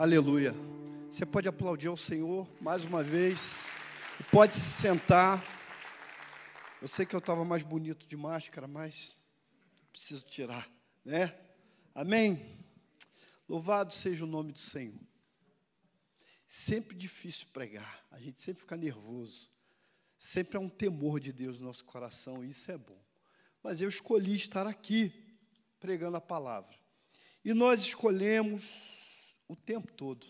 [0.00, 0.54] Aleluia.
[1.10, 3.74] Você pode aplaudir ao Senhor mais uma vez.
[4.32, 5.44] Pode se sentar.
[6.80, 9.14] Eu sei que eu estava mais bonito de máscara, mas
[9.92, 10.66] preciso tirar,
[11.04, 11.38] né?
[11.94, 12.58] Amém?
[13.46, 14.98] Louvado seja o nome do Senhor.
[16.48, 19.50] Sempre difícil pregar, a gente sempre fica nervoso.
[20.18, 23.04] Sempre há um temor de Deus no nosso coração, e isso é bom.
[23.62, 25.12] Mas eu escolhi estar aqui
[25.78, 26.74] pregando a palavra.
[27.44, 28.99] E nós escolhemos
[29.50, 30.24] o tempo todo.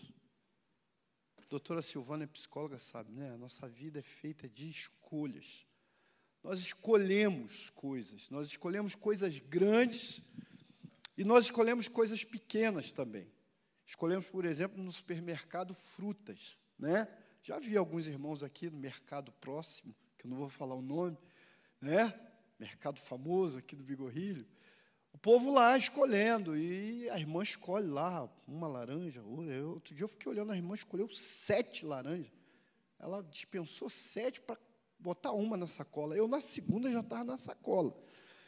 [1.47, 3.31] Doutora Silvana é psicóloga, sabe, né?
[3.31, 5.67] A nossa vida é feita de escolhas.
[6.41, 10.23] Nós escolhemos coisas, nós escolhemos coisas grandes
[11.15, 13.31] e nós escolhemos coisas pequenas também.
[13.85, 17.07] Escolhemos, por exemplo, no supermercado frutas, né?
[17.43, 21.15] Já vi alguns irmãos aqui no mercado próximo, que eu não vou falar o nome,
[21.79, 22.19] né?
[22.57, 24.47] Mercado famoso aqui do Bigorrilho.
[25.13, 29.21] O povo lá escolhendo, e a irmã escolhe lá uma laranja.
[29.21, 32.31] Outro dia eu fiquei olhando, a irmã escolheu sete laranjas.
[32.97, 34.57] Ela dispensou sete para
[34.97, 36.15] botar uma na sacola.
[36.15, 37.95] Eu, na segunda, já estava na sacola.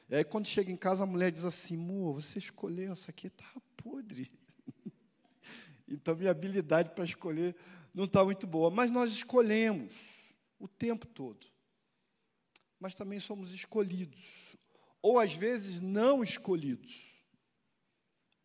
[0.10, 3.28] E aí, quando chega em casa, a mulher diz assim: Mo, você escolheu, essa aqui
[3.28, 4.32] está podre.
[5.88, 7.56] então, minha habilidade para escolher
[7.94, 8.70] não está muito boa.
[8.70, 11.48] Mas nós escolhemos o tempo todo.
[12.80, 14.56] Mas também somos escolhidos
[15.04, 17.14] ou às vezes não escolhidos.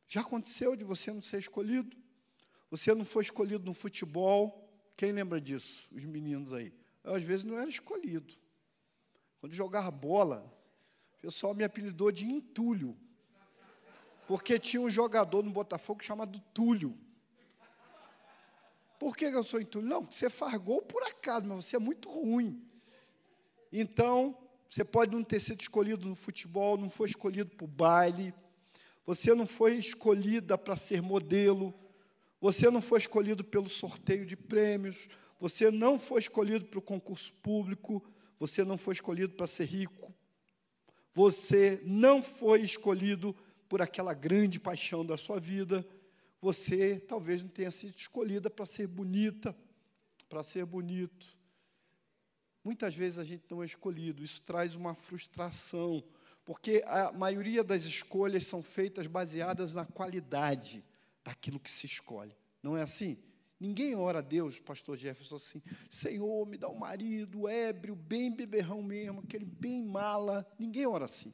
[0.09, 1.97] Já aconteceu de você não ser escolhido?
[2.69, 4.69] Você não foi escolhido no futebol.
[4.97, 5.89] Quem lembra disso?
[5.93, 6.75] Os meninos aí.
[7.05, 8.35] Eu, às vezes não era escolhido.
[9.39, 10.53] Quando jogava bola,
[11.17, 12.99] o pessoal me apelidou de entulho.
[14.27, 16.99] Porque tinha um jogador no Botafogo chamado Túlio.
[18.99, 19.87] Por que eu sou entulho?
[19.87, 22.69] Não, você faz gol por acaso, mas você é muito ruim.
[23.73, 24.37] Então,
[24.69, 28.35] você pode não ter sido escolhido no futebol, não foi escolhido para o baile,
[29.07, 31.73] você não foi escolhida para ser modelo,
[32.41, 35.09] você não foi escolhido pelo sorteio de prêmios,
[35.41, 38.05] você não foi escolhido para o concurso público,
[38.39, 40.15] você não foi escolhido para ser rico,
[41.15, 43.35] você não foi escolhido
[43.69, 45.87] por aquela grande paixão da sua vida,
[46.41, 49.57] você talvez não tenha sido escolhida para ser bonita,
[50.29, 51.38] para ser bonito.
[52.69, 56.05] Muitas vezes a gente não é escolhido, isso traz uma frustração,
[56.45, 60.85] porque a maioria das escolhas são feitas baseadas na qualidade
[61.25, 62.37] daquilo que se escolhe.
[62.63, 63.17] Não é assim?
[63.59, 68.83] Ninguém ora a Deus, pastor Jefferson, assim, Senhor, me dá um marido ébrio, bem beberrão
[68.83, 70.47] mesmo, aquele bem mala.
[70.59, 71.33] Ninguém ora assim.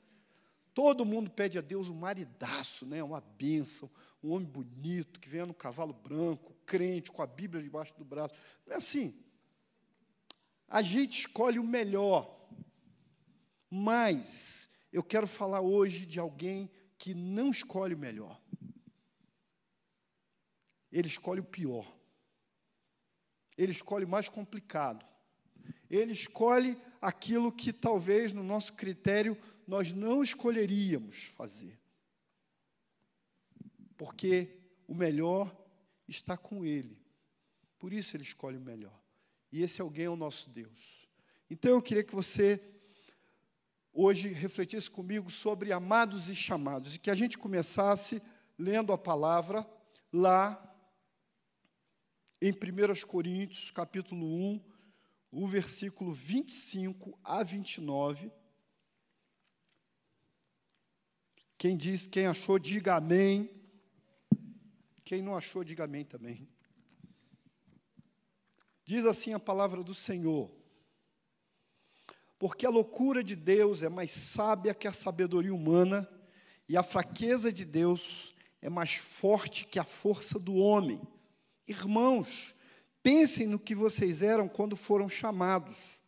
[0.73, 3.03] Todo mundo pede a Deus um maridaço, né?
[3.03, 3.91] uma bênção,
[4.23, 8.35] um homem bonito, que venha no cavalo branco, crente, com a Bíblia debaixo do braço.
[8.65, 9.24] Não é assim.
[10.69, 12.35] A gente escolhe o melhor.
[13.71, 18.41] Mas eu quero falar hoje de alguém que não escolhe o melhor.
[20.91, 21.93] Ele escolhe o pior.
[23.57, 25.05] Ele escolhe o mais complicado.
[25.91, 29.37] Ele escolhe aquilo que talvez no nosso critério
[29.67, 31.79] nós não escolheríamos fazer.
[33.97, 35.55] Porque o melhor
[36.09, 36.99] está com ele.
[37.79, 39.04] Por isso ele escolhe o melhor.
[39.55, 41.09] E esse alguém é o nosso Deus.
[41.49, 42.61] Então eu queria que você
[43.93, 48.21] hoje refletisse comigo sobre amados e chamados e que a gente começasse
[48.59, 49.65] lendo a palavra
[50.13, 50.61] lá
[52.43, 54.61] em 1 Coríntios, capítulo 1,
[55.31, 58.33] o versículo 25 a 29.
[61.57, 63.49] Quem diz, quem achou, diga amém.
[65.05, 66.53] Quem não achou, diga amém também.
[68.85, 70.51] Diz assim a palavra do Senhor:
[72.39, 76.09] Porque a loucura de Deus é mais sábia que a sabedoria humana,
[76.69, 81.01] e a fraqueza de Deus é mais forte que a força do homem.
[81.67, 82.55] Irmãos,
[83.03, 86.01] pensem no que vocês eram quando foram chamados.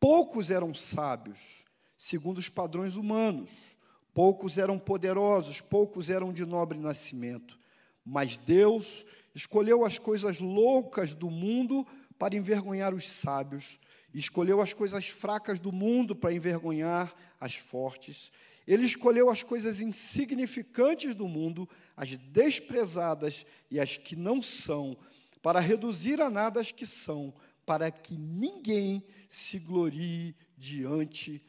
[0.00, 1.64] Poucos eram sábios,
[1.96, 3.76] segundo os padrões humanos.
[4.14, 7.58] Poucos eram poderosos, poucos eram de nobre nascimento.
[8.04, 9.04] Mas Deus
[9.34, 11.86] escolheu as coisas loucas do mundo
[12.18, 13.78] para envergonhar os sábios,
[14.12, 18.32] escolheu as coisas fracas do mundo para envergonhar as fortes.
[18.66, 24.96] Ele escolheu as coisas insignificantes do mundo, as desprezadas e as que não são,
[25.40, 27.32] para reduzir a nada as que são,
[27.64, 31.42] para que ninguém se glorie diante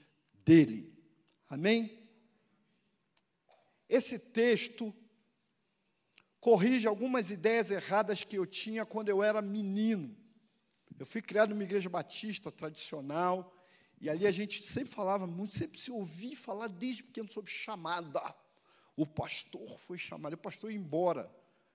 [0.45, 0.93] dele.
[1.49, 2.07] Amém?
[3.89, 4.93] Esse texto
[6.39, 10.15] corrige algumas ideias erradas que eu tinha quando eu era menino.
[10.97, 13.53] Eu fui criado numa igreja batista tradicional,
[14.01, 18.35] e ali a gente sempre falava muito, sempre se ouvia falar desde pequeno sobre chamada.
[18.95, 21.29] O pastor foi chamado, o pastor ia embora.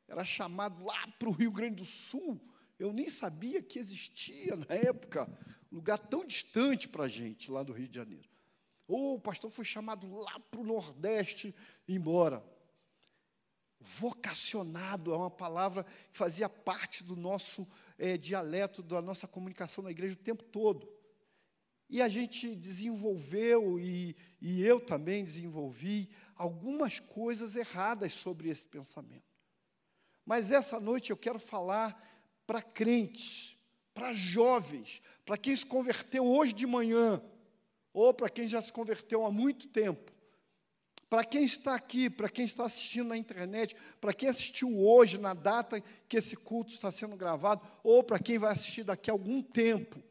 [0.06, 2.40] era chamado lá para o Rio Grande do Sul.
[2.78, 5.26] Eu nem sabia que existia na época,
[5.70, 8.28] um lugar tão distante para a gente, lá do Rio de Janeiro.
[8.86, 11.54] Ou o pastor foi chamado lá para o Nordeste,
[11.88, 12.44] embora.
[13.84, 19.90] Vocacionado é uma palavra que fazia parte do nosso é, dialeto, da nossa comunicação na
[19.90, 20.88] igreja o tempo todo.
[21.90, 29.22] E a gente desenvolveu, e, e eu também desenvolvi, algumas coisas erradas sobre esse pensamento.
[30.24, 31.94] Mas essa noite eu quero falar
[32.46, 33.54] para crentes,
[33.92, 37.22] para jovens, para quem se converteu hoje de manhã,
[37.92, 40.13] ou para quem já se converteu há muito tempo.
[41.14, 45.32] Para quem está aqui, para quem está assistindo na internet, para quem assistiu hoje, na
[45.32, 49.40] data que esse culto está sendo gravado, ou para quem vai assistir daqui a algum
[49.40, 50.02] tempo.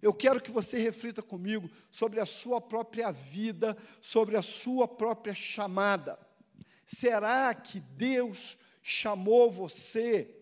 [0.00, 5.34] Eu quero que você reflita comigo sobre a sua própria vida, sobre a sua própria
[5.34, 6.16] chamada.
[6.86, 10.32] Será que Deus chamou você?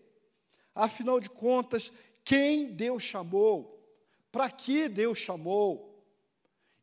[0.75, 1.91] Afinal de contas,
[2.23, 3.83] quem Deus chamou?
[4.31, 5.90] Para que Deus chamou?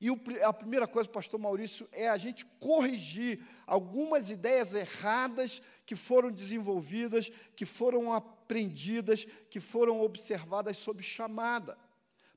[0.00, 5.97] E o, a primeira coisa, pastor Maurício, é a gente corrigir algumas ideias erradas que
[5.97, 11.77] foram desenvolvidas, que foram aprendidas, que foram observadas sob chamada.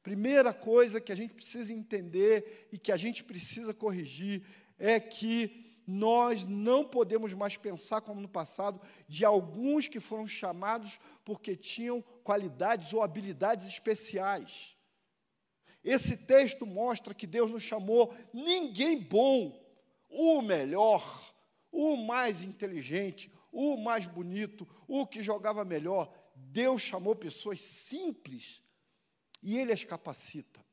[0.01, 4.43] Primeira coisa que a gente precisa entender e que a gente precisa corrigir
[4.79, 10.99] é que nós não podemos mais pensar como no passado de alguns que foram chamados
[11.23, 14.75] porque tinham qualidades ou habilidades especiais.
[15.83, 19.59] Esse texto mostra que Deus não chamou ninguém bom,
[20.09, 21.33] o melhor,
[21.71, 26.13] o mais inteligente, o mais bonito, o que jogava melhor.
[26.35, 28.61] Deus chamou pessoas simples
[29.41, 30.63] e Ele as capacita.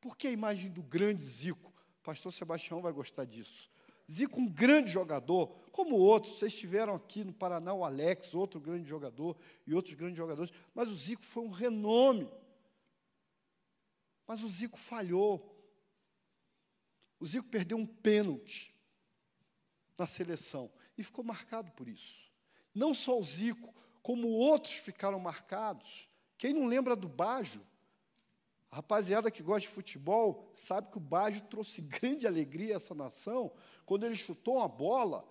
[0.00, 1.72] Por que a imagem do grande Zico?
[2.02, 3.70] Pastor Sebastião vai gostar disso.
[4.10, 8.86] Zico, um grande jogador, como outros, vocês tiveram aqui no Paraná o Alex, outro grande
[8.86, 9.34] jogador,
[9.66, 12.28] e outros grandes jogadores, mas o Zico foi um renome.
[14.26, 15.50] Mas o Zico falhou.
[17.20, 18.74] O Zico perdeu um pênalti
[19.96, 22.30] na seleção e ficou marcado por isso.
[22.74, 26.08] Não só o Zico, como outros ficaram marcados.
[26.36, 27.64] Quem não lembra do Bajo?
[28.70, 32.94] A rapaziada que gosta de futebol sabe que o Bajo trouxe grande alegria a essa
[32.94, 33.52] nação
[33.86, 35.26] quando ele chutou uma bola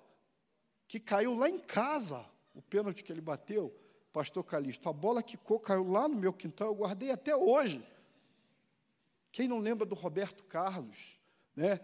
[0.88, 3.76] que caiu lá em casa, o pênalti que ele bateu,
[4.12, 4.88] pastor Calixto.
[4.88, 7.84] A bola quicou, caiu lá no meu quintal, eu guardei até hoje.
[9.34, 11.20] Quem não lembra do Roberto Carlos,
[11.56, 11.80] né?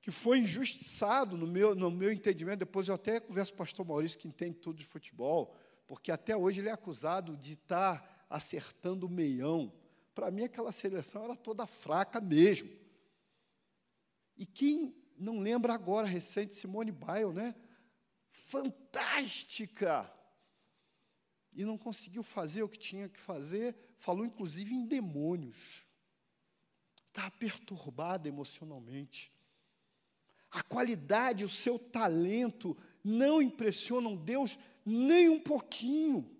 [0.00, 3.86] que foi injustiçado no meu, no meu entendimento, depois eu até converso com o pastor
[3.86, 5.54] Maurício, que entende tudo de futebol,
[5.86, 9.70] porque até hoje ele é acusado de estar acertando o meião.
[10.14, 12.70] Para mim, aquela seleção era toda fraca mesmo.
[14.34, 17.54] E quem não lembra agora, recente, Simone Biles, né?
[18.30, 20.10] Fantástica!
[21.52, 25.86] E não conseguiu fazer o que tinha que fazer, falou inclusive em demônios
[27.18, 29.32] está perturbada emocionalmente.
[30.50, 34.56] A qualidade, o seu talento não impressionam Deus
[34.86, 36.30] nem um pouquinho,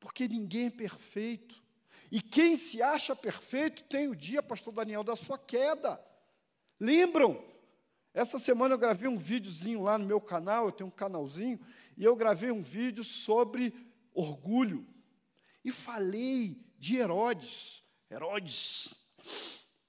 [0.00, 1.62] porque ninguém é perfeito.
[2.10, 6.02] E quem se acha perfeito tem o dia, pastor Daniel, da sua queda.
[6.80, 7.44] Lembram?
[8.14, 11.60] Essa semana eu gravei um videozinho lá no meu canal, eu tenho um canalzinho,
[11.96, 13.74] e eu gravei um vídeo sobre
[14.14, 14.86] orgulho.
[15.62, 17.84] E falei de Herodes.
[18.10, 18.98] Herodes,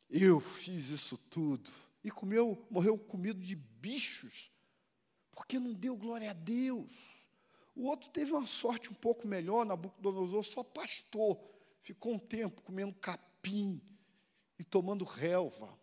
[0.09, 1.71] eu fiz isso tudo.
[2.03, 4.51] E comeu, morreu comido de bichos,
[5.31, 7.19] porque não deu glória a Deus.
[7.75, 11.39] O outro teve uma sorte um pouco melhor, Nabucodonosor só pastor,
[11.79, 13.81] ficou um tempo comendo capim
[14.57, 15.77] e tomando relva.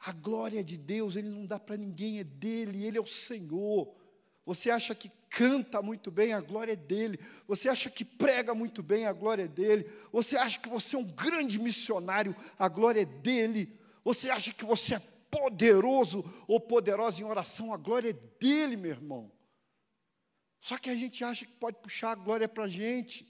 [0.00, 3.94] A glória de Deus, Ele não dá para ninguém, é dele, Ele é o Senhor.
[4.44, 7.18] Você acha que canta muito bem, a glória é dele.
[7.46, 9.90] Você acha que prega muito bem, a glória é dele.
[10.12, 13.78] Você acha que você é um grande missionário, a glória é dele.
[14.04, 18.90] Você acha que você é poderoso ou poderosa em oração, a glória é dele, meu
[18.90, 19.32] irmão.
[20.60, 23.26] Só que a gente acha que pode puxar a glória para a gente.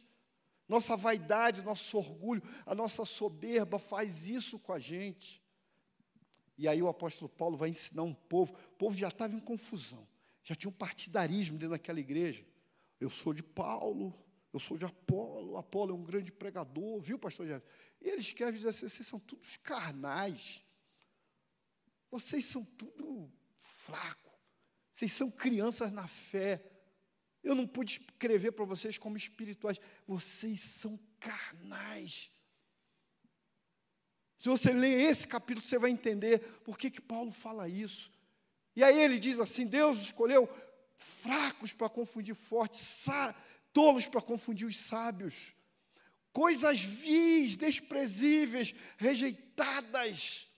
[0.69, 5.43] Nossa vaidade, nosso orgulho, a nossa soberba faz isso com a gente.
[6.57, 10.07] E aí o apóstolo Paulo vai ensinar um povo, o povo já estava em confusão.
[10.43, 12.45] Já tinha um partidarismo dentro daquela igreja.
[13.01, 14.15] Eu sou de Paulo,
[14.53, 17.69] eu sou de Apolo, Apolo é um grande pregador, viu, pastor Jefferson?
[18.01, 20.63] E eles querem dizer assim, vocês são todos carnais.
[22.11, 24.31] Vocês são tudo fraco.
[24.93, 26.63] Vocês são crianças na fé.
[27.43, 29.81] Eu não pude escrever para vocês como espirituais.
[30.07, 32.31] Vocês são carnais.
[34.37, 38.11] Se você ler esse capítulo, você vai entender por que, que Paulo fala isso.
[38.75, 40.49] E aí ele diz assim: Deus escolheu
[40.95, 43.07] fracos para confundir fortes,
[43.73, 45.53] tolos para confundir os sábios,
[46.33, 50.49] coisas vis, desprezíveis, rejeitadas,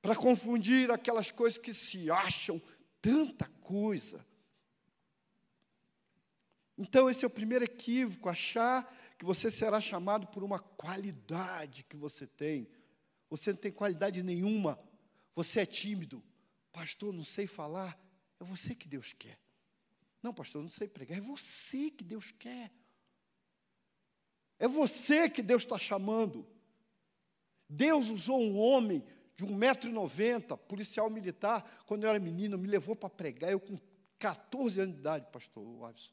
[0.00, 2.60] para confundir aquelas coisas que se acham
[3.00, 4.24] tanta coisa.
[6.76, 11.96] Então, esse é o primeiro equívoco, achar que você será chamado por uma qualidade que
[11.96, 12.68] você tem.
[13.30, 14.78] Você não tem qualidade nenhuma,
[15.34, 16.22] você é tímido.
[16.74, 17.96] Pastor, não sei falar.
[18.40, 19.38] É você que Deus quer.
[20.20, 21.18] Não, pastor, não sei pregar.
[21.18, 22.72] É você que Deus quer.
[24.58, 26.44] É você que Deus está chamando.
[27.68, 29.04] Deus usou um homem
[29.36, 33.78] de 1,90m, policial militar, quando eu era menino, me levou para pregar, eu com
[34.18, 36.12] 14 anos de idade, pastor Watson.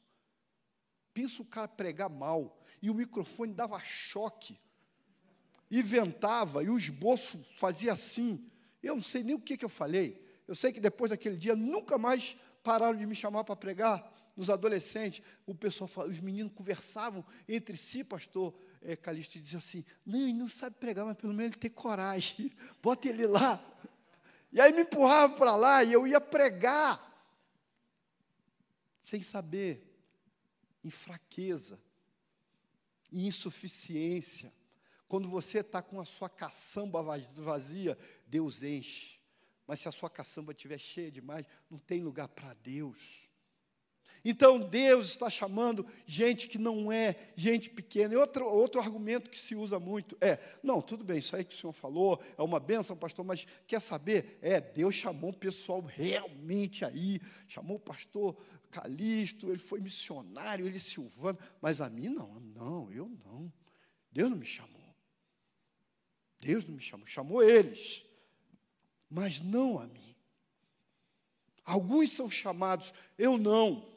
[1.12, 4.58] Pensa o cara pregar mal, e o microfone dava choque,
[5.70, 8.48] e ventava, e o esboço fazia assim.
[8.82, 10.22] Eu não sei nem o que, que eu falei.
[10.46, 14.48] Eu sei que depois daquele dia, nunca mais pararam de me chamar para pregar nos
[14.48, 20.20] adolescentes, o pessoal, os meninos conversavam entre si, pastor é, Calixto, e diziam assim: não,
[20.20, 22.50] ele não sabe pregar, mas pelo menos ele tem coragem,
[22.82, 23.62] bota ele lá.
[24.50, 27.10] E aí me empurrava para lá e eu ia pregar,
[29.00, 29.90] sem saber,
[30.84, 31.80] em fraqueza,
[33.10, 34.52] em insuficiência.
[35.08, 39.21] Quando você está com a sua caçamba vazia, Deus enche.
[39.72, 43.26] Mas se a sua caçamba estiver cheia demais, não tem lugar para Deus.
[44.22, 48.12] Então Deus está chamando gente que não é gente pequena.
[48.12, 51.54] E outro, outro argumento que se usa muito é: não, tudo bem, isso aí que
[51.54, 54.38] o senhor falou é uma benção, pastor, mas quer saber?
[54.42, 58.36] É, Deus chamou o pessoal realmente aí, chamou o pastor
[58.70, 63.50] Calixto, ele foi missionário, ele Silvano, mas a mim não, não, eu não.
[64.10, 64.94] Deus não me chamou.
[66.38, 68.04] Deus não me chamou, chamou eles,
[69.12, 70.16] mas não a mim.
[71.64, 73.90] Alguns são chamados, eu não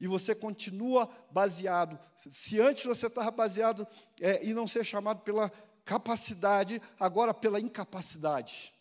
[0.00, 1.98] e você continua baseado.
[2.16, 3.86] Se antes você estava baseado
[4.20, 5.50] é, e não ser chamado pela
[5.84, 8.74] capacidade, agora pela incapacidade.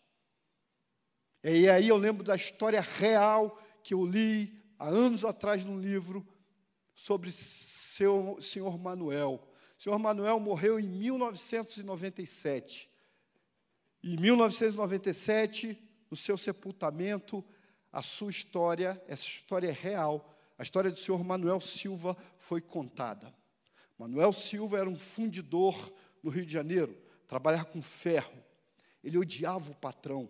[1.44, 6.28] E aí eu lembro da história real que eu li há anos atrás num livro
[6.94, 9.42] sobre seu senhor Manuel.
[9.78, 12.90] O senhor Manuel morreu em 1997.
[14.08, 15.78] Em 1997,
[16.10, 17.44] no seu sepultamento,
[17.92, 23.36] a sua história, essa história é real, a história do senhor Manuel Silva foi contada.
[24.00, 25.76] Manuel Silva era um fundidor
[26.24, 26.98] no Rio de Janeiro,
[27.28, 28.42] trabalhava com ferro.
[29.04, 30.30] Ele odiava o patrão.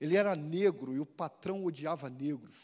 [0.00, 2.56] Ele era negro e o patrão odiava negros.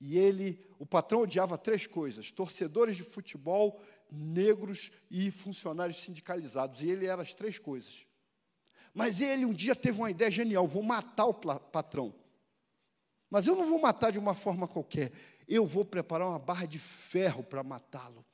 [0.00, 6.82] E ele, o patrão odiava três coisas: torcedores de futebol, negros e funcionários sindicalizados.
[6.82, 8.06] E ele era as três coisas.
[8.94, 12.14] Mas ele um dia teve uma ideia genial: vou matar o patrão.
[13.28, 15.12] Mas eu não vou matar de uma forma qualquer
[15.48, 18.24] eu vou preparar uma barra de ferro para matá-lo.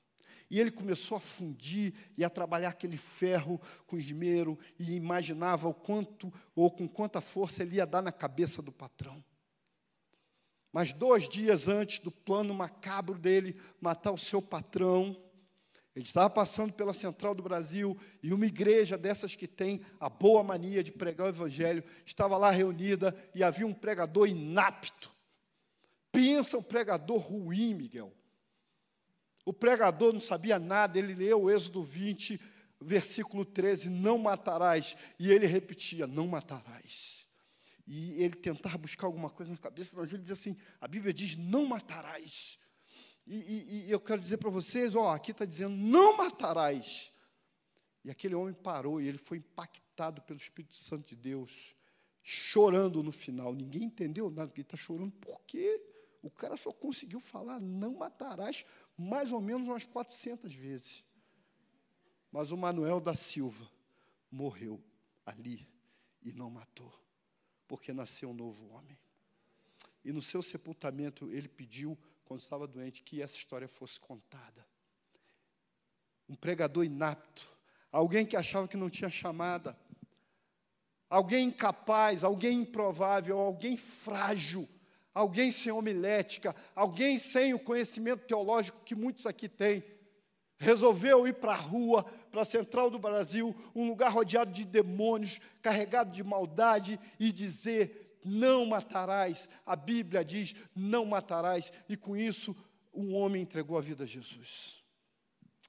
[0.50, 5.75] E ele começou a fundir e a trabalhar aquele ferro com esmero e imaginava o
[5.75, 9.25] quanto ou com quanta força ele ia dar na cabeça do patrão.
[10.73, 15.17] Mas dois dias antes do plano macabro dele matar o seu patrão,
[15.94, 20.42] ele estava passando pela central do Brasil e uma igreja dessas que tem a boa
[20.42, 25.11] mania de pregar o evangelho estava lá reunida e havia um pregador inapto
[26.12, 28.12] Pensa o pregador ruim, Miguel.
[29.44, 32.40] O pregador não sabia nada, ele leu o Êxodo 20,
[32.80, 34.97] versículo 13: Não matarás.
[35.18, 37.26] E ele repetia: Não matarás.
[37.87, 41.37] E ele tentava buscar alguma coisa na cabeça, mas ele dizia assim: A Bíblia diz:
[41.37, 42.59] Não matarás.
[43.33, 47.13] E, e, e eu quero dizer para vocês: ó, aqui está dizendo: Não matarás.
[48.05, 51.77] E aquele homem parou e ele foi impactado pelo Espírito Santo de Deus,
[52.25, 53.55] chorando no final.
[53.55, 55.81] Ninguém entendeu nada, ele está chorando por quê?
[56.23, 58.65] O cara só conseguiu falar não matarás
[58.99, 61.05] mais ou menos umas 400 vezes.
[62.33, 63.71] Mas o Manuel da Silva
[64.31, 64.83] morreu
[65.25, 65.69] ali
[66.23, 66.93] e não matou,
[67.69, 68.99] porque nasceu um novo homem.
[70.05, 71.97] E no seu sepultamento ele pediu,
[72.31, 74.65] quando estava doente, que essa história fosse contada.
[76.29, 77.45] Um pregador inapto,
[77.91, 79.77] alguém que achava que não tinha chamada,
[81.09, 84.69] alguém incapaz, alguém improvável, alguém frágil
[85.13, 89.83] alguém sem homilética, alguém sem o conhecimento teológico que muitos aqui têm,
[90.57, 95.41] resolveu ir para a rua, para a central do Brasil, um lugar rodeado de demônios,
[95.61, 99.49] carregado de maldade, e dizer: não matarás.
[99.65, 102.57] A Bíblia diz: não matarás, e com isso
[102.93, 104.83] um homem entregou a vida a Jesus.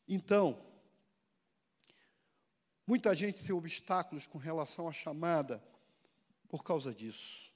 [0.08, 0.66] Então,
[2.86, 5.64] muita gente tem obstáculos com relação à chamada
[6.50, 7.52] por causa disso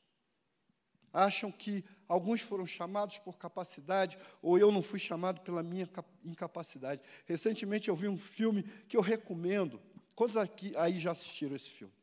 [1.15, 5.89] acham que alguns foram chamados por capacidade, ou eu não fui chamado pela minha
[6.23, 7.01] incapacidade.
[7.25, 9.81] Recentemente eu vi um filme que eu recomendo.
[10.13, 11.93] Quantos aqui aí já assistiram esse filme?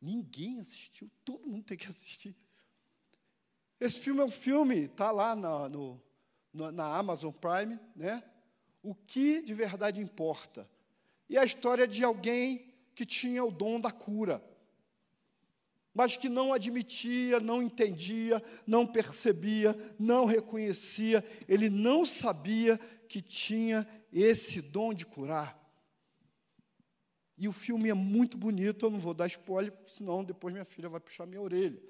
[0.00, 2.34] Ninguém assistiu, todo mundo tem que assistir.
[3.78, 6.02] Esse filme é um filme, está lá na, no,
[6.52, 8.22] na Amazon Prime, né?
[8.82, 10.68] O que de verdade importa.
[11.28, 14.42] E a história de alguém que tinha o dom da cura
[15.92, 22.78] mas que não admitia, não entendia, não percebia, não reconhecia, ele não sabia
[23.08, 25.59] que tinha esse dom de curar.
[27.40, 30.90] E o filme é muito bonito, eu não vou dar spoiler, senão depois minha filha
[30.90, 31.82] vai puxar minha orelha.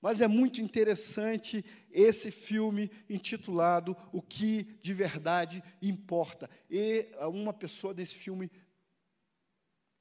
[0.00, 6.48] Mas é muito interessante esse filme intitulado O que de verdade importa.
[6.70, 8.48] E uma pessoa desse filme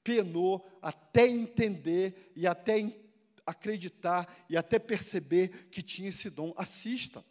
[0.03, 2.75] penou até entender e até
[3.47, 6.53] acreditar e até perceber que tinha esse dom.
[6.55, 7.25] Assista.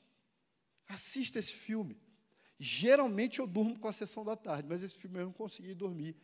[0.88, 1.97] Assista esse filme.
[2.59, 6.16] Geralmente eu durmo com a sessão da tarde, mas esse filme eu não consegui dormir.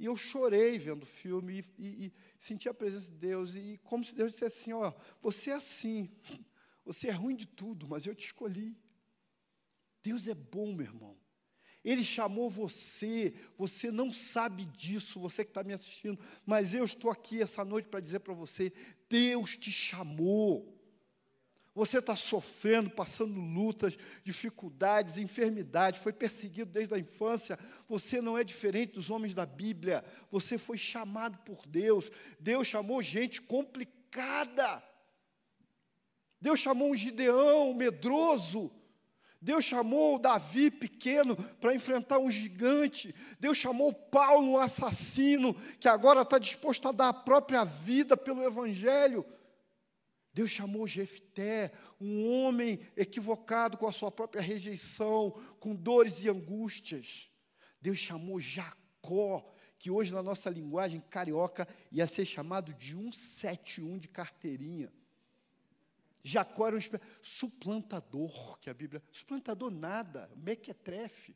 [0.00, 3.54] E eu chorei vendo o filme e, e, e senti a presença de Deus.
[3.54, 4.90] E como se Deus dissesse assim: Ó,
[5.20, 6.10] você é assim,
[6.82, 8.74] você é ruim de tudo, mas eu te escolhi.
[10.02, 11.18] Deus é bom, meu irmão.
[11.84, 17.10] Ele chamou você, você não sabe disso, você que está me assistindo, mas eu estou
[17.10, 18.72] aqui essa noite para dizer para você:
[19.06, 20.79] Deus te chamou.
[21.80, 27.58] Você está sofrendo, passando lutas, dificuldades, enfermidades, foi perseguido desde a infância.
[27.88, 30.04] Você não é diferente dos homens da Bíblia.
[30.30, 32.12] Você foi chamado por Deus.
[32.38, 34.82] Deus chamou gente complicada.
[36.38, 38.70] Deus chamou um Gideão medroso.
[39.40, 43.14] Deus chamou Davi pequeno para enfrentar um gigante.
[43.38, 48.44] Deus chamou Paulo um assassino que agora está disposto a dar a própria vida pelo
[48.44, 49.24] Evangelho.
[50.32, 57.30] Deus chamou Jefté, um homem equivocado com a sua própria rejeição, com dores e angústias.
[57.80, 64.08] Deus chamou Jacó, que hoje na nossa linguagem carioca ia ser chamado de 171 de
[64.08, 64.92] carteirinha.
[66.22, 66.80] Jacó era um
[67.22, 69.02] suplantador, que a Bíblia.
[69.10, 71.34] Suplantador nada, mequetrefe.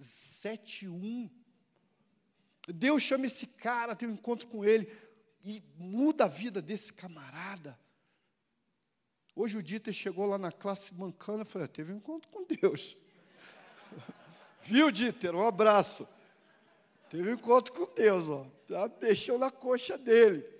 [0.00, 1.30] 7-1.
[2.68, 4.90] Deus chama esse cara, tem um encontro com ele,
[5.44, 7.78] e muda a vida desse camarada.
[9.34, 12.96] Hoje o Dieter chegou lá na classe mancana e falou: teve um encontro com Deus.
[14.62, 15.34] Viu, Dieter?
[15.34, 16.08] Um abraço.
[17.08, 18.46] Teve um encontro com Deus, ó.
[18.68, 20.52] Já mexeu na coxa dele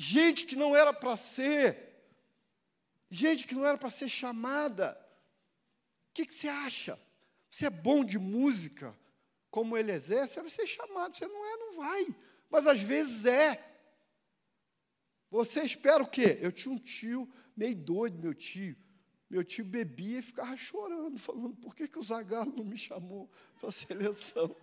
[0.00, 1.76] gente que não era para ser,
[3.10, 4.98] gente que não era para ser chamada.
[6.08, 6.98] O que, que, você acha?
[7.50, 8.96] Você é bom de música,
[9.50, 11.16] como ele exerce, você vai ser chamado.
[11.16, 12.16] Você não é, não vai.
[12.48, 13.69] Mas às vezes é.
[15.30, 16.38] Você espera o quê?
[16.40, 18.76] Eu tinha um tio, meio doido, meu tio.
[19.30, 23.30] Meu tio bebia e ficava chorando, falando, por que, que o Zagallo não me chamou
[23.60, 24.54] para a seleção?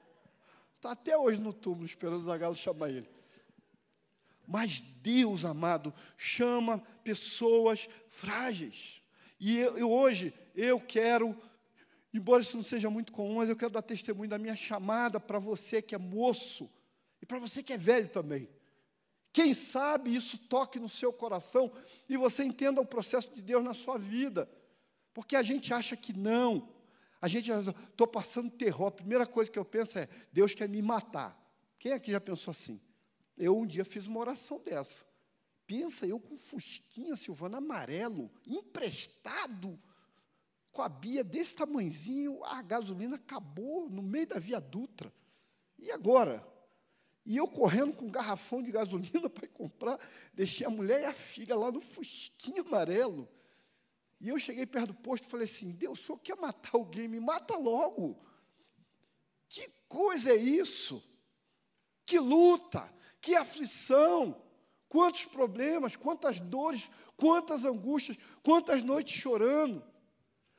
[0.76, 3.10] Está até hoje no túmulo esperando o Zagallo chamar ele.
[4.46, 9.02] Mas Deus, amado, chama pessoas frágeis.
[9.40, 11.38] E eu, eu, hoje eu quero,
[12.14, 15.40] embora isso não seja muito comum, mas eu quero dar testemunho da minha chamada para
[15.40, 16.70] você que é moço
[17.22, 18.50] e para você que é velho também.
[19.38, 21.72] Quem sabe isso toque no seu coração
[22.10, 24.50] e você entenda o processo de Deus na sua vida.
[25.14, 26.74] Porque a gente acha que não.
[27.22, 28.88] A gente estou passando terror.
[28.88, 31.40] A primeira coisa que eu penso é: Deus quer me matar.
[31.78, 32.82] Quem aqui já pensou assim?
[33.38, 35.06] Eu um dia fiz uma oração dessa.
[35.68, 39.80] Pensa, eu com fusquinha, Silvana, amarelo, emprestado,
[40.72, 45.14] com a bia desse tamanzinho, a gasolina acabou no meio da Via Dutra.
[45.78, 46.57] E agora?
[47.28, 50.00] E eu correndo com um garrafão de gasolina para comprar,
[50.34, 53.30] deixei a mulher e a filha lá no fusquinha amarelo.
[54.20, 57.08] E eu cheguei perto do posto e falei assim: Deus, o senhor quer matar alguém?
[57.08, 58.18] Me mata logo.
[59.48, 61.04] Que coisa é isso?
[62.04, 62.98] Que luta!
[63.28, 64.42] que aflição,
[64.88, 69.84] quantos problemas, quantas dores, quantas angústias, quantas noites chorando.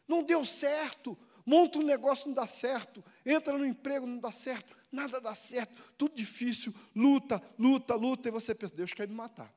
[0.06, 1.16] Não deu certo,
[1.48, 5.74] monta um negócio, não dá certo, entra no emprego, não dá certo, nada dá certo,
[5.96, 9.50] tudo difícil, luta, luta, luta, e você pensa, Deus quer me matar.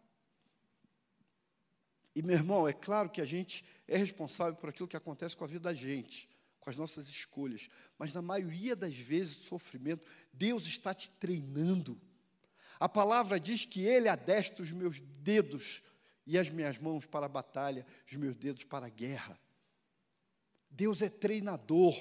[2.15, 5.43] E meu irmão, é claro que a gente é responsável por aquilo que acontece com
[5.43, 6.29] a vida da gente,
[6.61, 11.99] com as nossas escolhas, mas na maioria das vezes, o sofrimento, Deus está te treinando.
[12.79, 15.83] A palavra diz que Ele adestra os meus dedos
[16.25, 19.37] e as minhas mãos para a batalha, os meus dedos para a guerra.
[20.71, 21.95] Deus é treinador.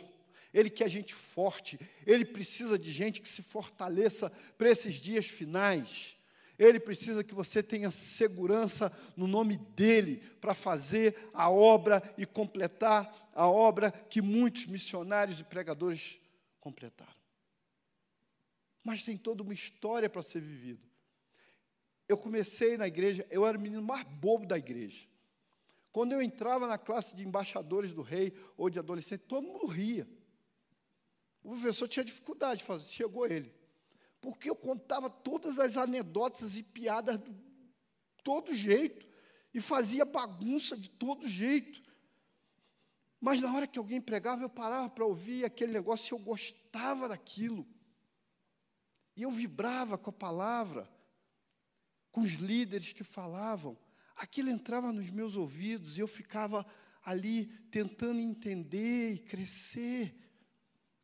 [0.52, 1.78] Ele quer gente forte.
[2.06, 6.16] Ele precisa de gente que se fortaleça para esses dias finais.
[6.59, 13.30] Ele precisa que você tenha segurança no nome dele para fazer a obra e completar
[13.35, 16.20] a obra que muitos missionários e pregadores
[16.61, 17.14] completaram.
[18.85, 20.83] Mas tem toda uma história para ser vivida.
[22.06, 25.06] Eu comecei na igreja, eu era o menino mais bobo da igreja.
[25.92, 30.09] Quando eu entrava na classe de embaixadores do rei ou de adolescente, todo mundo ria.
[31.42, 33.61] O professor tinha dificuldade chegou ele
[34.20, 37.35] porque eu contava todas as anedotas e piadas de
[38.22, 39.09] todo jeito,
[39.53, 41.83] e fazia bagunça de todo jeito.
[43.20, 47.09] Mas na hora que alguém pregava, eu parava para ouvir aquele negócio e eu gostava
[47.09, 47.66] daquilo.
[49.16, 50.88] E eu vibrava com a palavra,
[52.12, 53.76] com os líderes que falavam.
[54.20, 56.66] Aquilo entrava nos meus ouvidos e eu ficava
[57.02, 60.14] ali tentando entender e crescer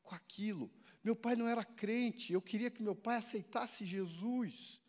[0.02, 0.70] com aquilo.
[1.02, 4.82] Meu pai não era crente, eu queria que meu pai aceitasse Jesus.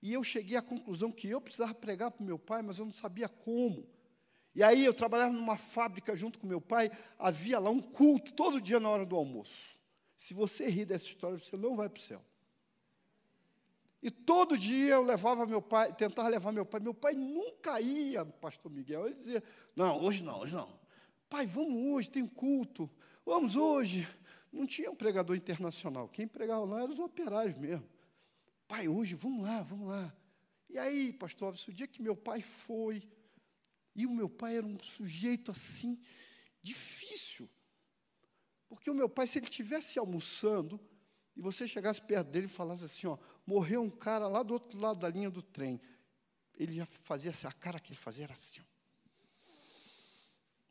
[0.00, 2.84] E eu cheguei à conclusão que eu precisava pregar para o meu pai, mas eu
[2.84, 3.84] não sabia como.
[4.54, 8.60] E aí eu trabalhava numa fábrica junto com meu pai, havia lá um culto todo
[8.60, 9.76] dia na hora do almoço.
[10.16, 12.24] Se você rir dessa história, você não vai para o céu.
[14.00, 16.80] E todo dia eu levava meu pai, tentava levar meu pai.
[16.80, 19.06] Meu pai nunca ia, pastor Miguel.
[19.06, 19.42] Ele dizia:
[19.74, 20.78] Não, hoje não, hoje não.
[21.28, 22.88] Pai, vamos hoje, tem culto.
[23.24, 24.08] Vamos hoje.
[24.52, 26.08] Não tinha um pregador internacional.
[26.08, 27.86] Quem pregava lá eram os operários mesmo.
[28.66, 30.14] Pai, hoje, vamos lá, vamos lá.
[30.68, 33.02] E aí, pastor o dia que meu pai foi,
[33.94, 35.98] e o meu pai era um sujeito assim,
[36.62, 37.48] difícil.
[38.68, 40.78] Porque o meu pai, se ele estivesse almoçando,
[41.38, 44.76] e você chegasse perto dele e falasse assim, ó, morreu um cara lá do outro
[44.76, 45.80] lado da linha do trem,
[46.52, 48.64] ele já fazia assim, a cara que ele fazia era assim, ó.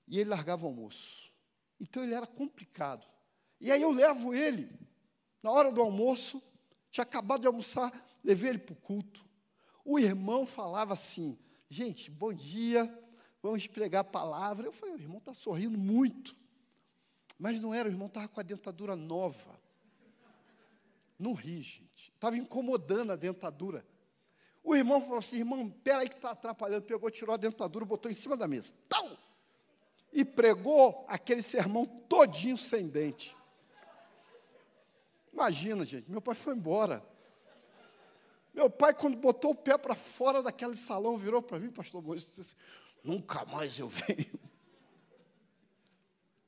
[0.10, 1.32] E ele largava o almoço.
[1.80, 3.08] Então ele era complicado.
[3.62, 4.70] E aí eu levo ele,
[5.42, 6.44] na hora do almoço,
[6.92, 9.26] tinha acabado de almoçar, levei ele para o culto.
[9.86, 12.94] O irmão falava assim: gente, bom dia,
[13.42, 14.68] vamos pregar a palavra.
[14.68, 16.36] Eu falei: o irmão está sorrindo muito.
[17.40, 19.58] Mas não era, o irmão estava com a dentadura nova.
[21.18, 22.12] Não ri, gente.
[22.14, 23.86] Estava incomodando a dentadura.
[24.64, 26.86] O irmão falou assim: irmão, peraí que está atrapalhando.
[26.86, 28.74] Pegou, tirou a dentadura, botou em cima da mesa.
[28.88, 29.18] Tal!
[30.12, 33.36] E pregou aquele sermão todinho sem dente.
[35.32, 37.06] Imagina, gente, meu pai foi embora.
[38.54, 42.16] Meu pai, quando botou o pé para fora daquele salão, virou para mim, pastor e
[42.16, 42.56] disse assim,
[43.04, 44.40] nunca mais eu venho.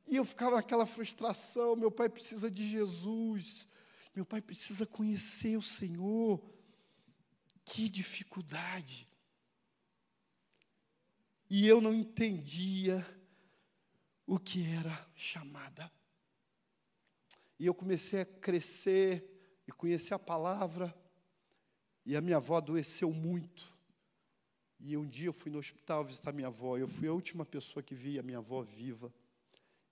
[0.07, 3.67] E eu ficava naquela frustração, meu pai precisa de Jesus,
[4.19, 6.43] meu pai precisa conhecer o Senhor.
[7.63, 9.07] Que dificuldade.
[11.49, 13.05] E eu não entendia
[14.27, 15.89] o que era chamada.
[17.57, 20.93] E eu comecei a crescer e conhecer a palavra.
[22.05, 23.73] E a minha avó adoeceu muito.
[24.81, 26.77] E um dia eu fui no hospital visitar minha avó.
[26.77, 29.13] Eu fui a última pessoa que vi a minha avó viva.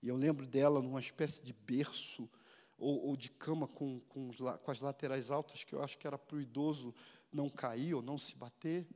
[0.01, 2.29] E eu lembro dela numa espécie de berço
[2.77, 6.17] ou, ou de cama com, com, com, as laterais altas, que eu acho que era
[6.17, 6.93] para o idoso
[7.31, 8.87] não cair ou não se bater.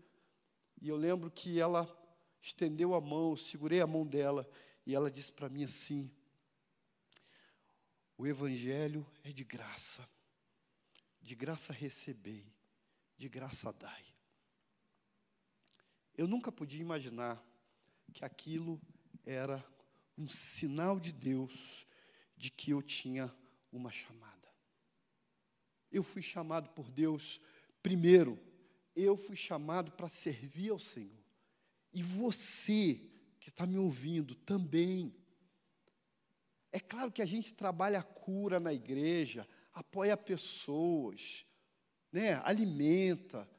[0.79, 1.89] E eu lembro que ela
[2.41, 4.47] estendeu a mão, segurei a mão dela,
[4.85, 6.11] e ela disse para mim assim:
[8.17, 10.07] o Evangelho é de graça.
[11.21, 12.45] De graça recebei,
[13.17, 14.05] de graça dai.
[16.15, 17.43] Eu nunca podia imaginar
[18.13, 18.79] que aquilo
[19.25, 19.63] era
[20.17, 21.85] um sinal de Deus
[22.35, 23.33] de que eu tinha
[23.71, 24.49] uma chamada.
[25.91, 27.39] Eu fui chamado por Deus,
[27.81, 28.39] primeiro,
[28.95, 31.21] eu fui chamado para servir ao Senhor.
[31.93, 33.01] E você
[33.39, 35.13] que está me ouvindo também
[36.71, 41.45] é claro que a gente trabalha a cura na igreja, apoia pessoas,
[42.11, 43.49] né, alimenta,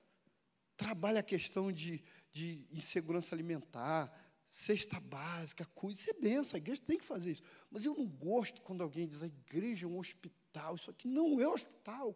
[0.77, 4.11] trabalha a questão de, de insegurança alimentar,
[4.53, 7.43] cesta básica, cuida, isso é benção, a igreja tem que fazer isso.
[7.71, 11.41] Mas eu não gosto quando alguém diz a igreja é um hospital, isso aqui não
[11.41, 12.15] é hospital.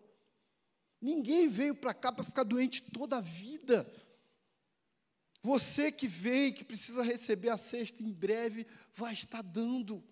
[1.01, 3.90] Ninguém veio para cá para ficar doente toda a vida.
[5.42, 10.05] Você que vem, que precisa receber a cesta em breve, vai estar dando.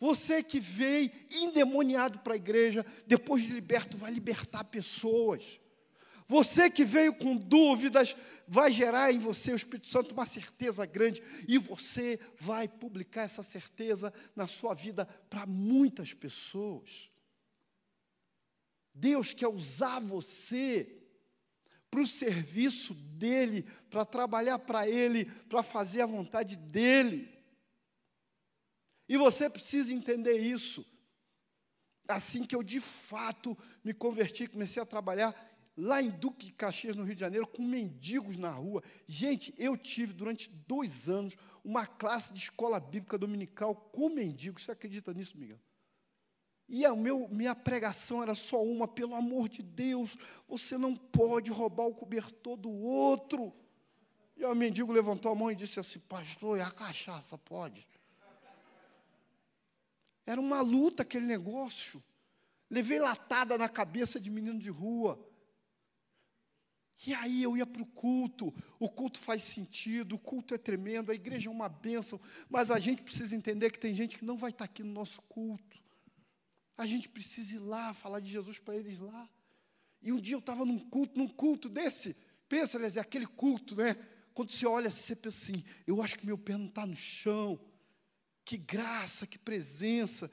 [0.00, 5.60] Você que veio endemoniado para a igreja, depois de liberto, vai libertar pessoas.
[6.30, 8.16] Você que veio com dúvidas,
[8.46, 13.42] vai gerar em você, o Espírito Santo, uma certeza grande, e você vai publicar essa
[13.42, 17.10] certeza na sua vida para muitas pessoas.
[18.94, 21.02] Deus quer usar você
[21.90, 27.28] para o serviço dEle, para trabalhar para Ele, para fazer a vontade dEle.
[29.08, 30.86] E você precisa entender isso.
[32.06, 37.04] Assim que eu de fato me converti, comecei a trabalhar lá em Duque Caxias, no
[37.04, 38.82] Rio de Janeiro, com mendigos na rua.
[39.06, 44.64] Gente, eu tive durante dois anos uma classe de escola bíblica dominical com mendigos.
[44.64, 45.58] Você acredita nisso, Miguel?
[46.68, 51.50] E a meu, minha pregação era só uma: pelo amor de Deus, você não pode
[51.50, 53.52] roubar o cobertor do outro.
[54.36, 57.86] E o mendigo levantou a mão e disse assim: Pastor, e a cachaça pode?
[60.24, 62.02] Era uma luta aquele negócio.
[62.70, 65.18] Levei latada na cabeça de menino de rua.
[67.06, 71.10] E aí eu ia para o culto, o culto faz sentido, o culto é tremendo,
[71.10, 74.36] a igreja é uma bênção, mas a gente precisa entender que tem gente que não
[74.36, 75.82] vai estar aqui no nosso culto.
[76.76, 79.28] A gente precisa ir lá, falar de Jesus para eles lá.
[80.02, 82.14] E um dia eu estava num culto, num culto desse,
[82.48, 83.96] pensa, aliás, é aquele culto, né?
[84.34, 87.58] Quando você olha, você pensa assim, eu acho que meu pé não está no chão.
[88.44, 90.30] Que graça, que presença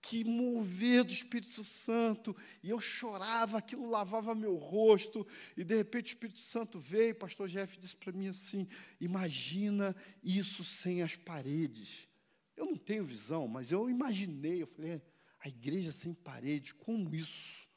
[0.00, 6.06] que mover do Espírito Santo, e eu chorava, aquilo lavava meu rosto, e de repente
[6.06, 8.68] o Espírito Santo veio, o pastor Jeff disse para mim assim:
[9.00, 12.08] imagina isso sem as paredes.
[12.56, 15.02] Eu não tenho visão, mas eu imaginei, eu falei, é,
[15.40, 17.68] a igreja sem paredes, como isso?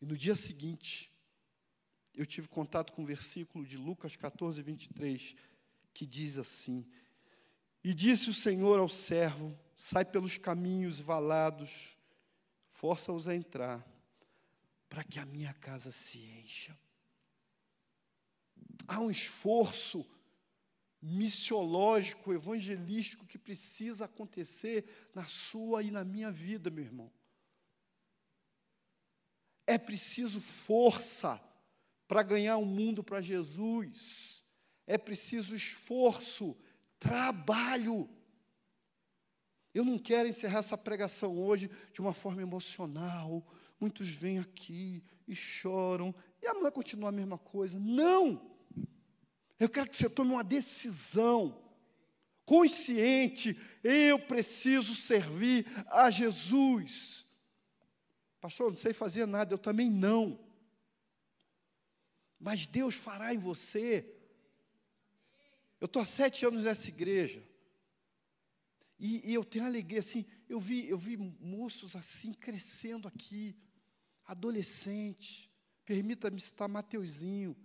[0.00, 1.12] E no dia seguinte,
[2.14, 5.34] eu tive contato com o versículo de Lucas 14, 23,
[5.94, 6.86] que diz assim:
[7.84, 11.96] E disse o Senhor ao servo sai pelos caminhos valados,
[12.68, 13.84] força-os a entrar,
[14.88, 16.78] para que a minha casa se encha.
[18.86, 20.06] Há um esforço
[21.00, 27.12] missiológico, evangelístico que precisa acontecer na sua e na minha vida, meu irmão.
[29.66, 31.42] É preciso força
[32.06, 34.44] para ganhar o mundo para Jesus.
[34.86, 36.56] É preciso esforço,
[37.02, 38.08] trabalho.
[39.74, 43.44] Eu não quero encerrar essa pregação hoje de uma forma emocional.
[43.80, 47.78] Muitos vêm aqui e choram, e amanhã continua a mesma coisa.
[47.78, 48.50] Não!
[49.58, 51.60] Eu quero que você tome uma decisão
[52.44, 53.58] consciente.
[53.82, 57.24] Eu preciso servir a Jesus.
[58.40, 60.38] Pastor, não sei fazer nada, eu também não.
[62.38, 64.21] Mas Deus fará em você.
[65.82, 67.42] Eu estou há sete anos nessa igreja.
[69.00, 73.56] E, e eu tenho alegria, assim, eu vi, eu vi moços assim crescendo aqui,
[74.24, 75.50] adolescente,
[75.84, 77.56] permita-me citar Mateuzinho,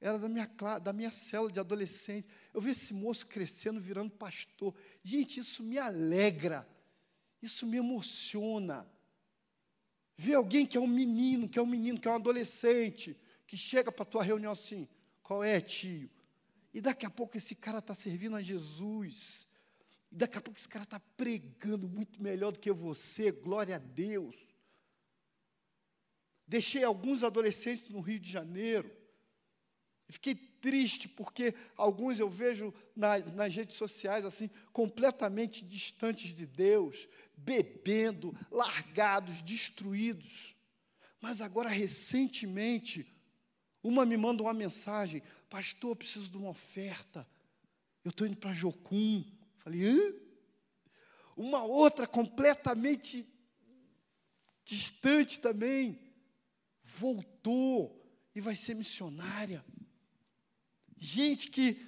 [0.00, 0.46] era da minha,
[0.82, 2.26] da minha célula de adolescente.
[2.54, 4.74] Eu vi esse moço crescendo, virando pastor.
[5.02, 6.66] Gente, isso me alegra,
[7.42, 8.90] isso me emociona.
[10.16, 13.14] Ver alguém que é um menino, que é um menino, que é um adolescente,
[13.46, 14.88] que chega para a tua reunião assim,
[15.22, 16.08] qual é, tio?
[16.72, 19.46] E daqui a pouco esse cara está servindo a Jesus.
[20.10, 23.78] E daqui a pouco esse cara está pregando muito melhor do que você, glória a
[23.78, 24.46] Deus.
[26.46, 28.90] Deixei alguns adolescentes no Rio de Janeiro.
[30.08, 37.06] Fiquei triste porque alguns eu vejo na, nas redes sociais assim, completamente distantes de Deus,
[37.36, 40.56] bebendo, largados, destruídos.
[41.20, 43.06] Mas agora, recentemente,
[43.82, 47.26] uma me manda uma mensagem: Pastor, preciso de uma oferta.
[48.04, 49.24] Eu estou indo para Jocum.
[49.58, 50.14] Falei, hã?
[51.36, 53.26] Uma outra completamente
[54.64, 55.98] distante também,
[56.82, 59.64] voltou e vai ser missionária.
[60.96, 61.86] Gente que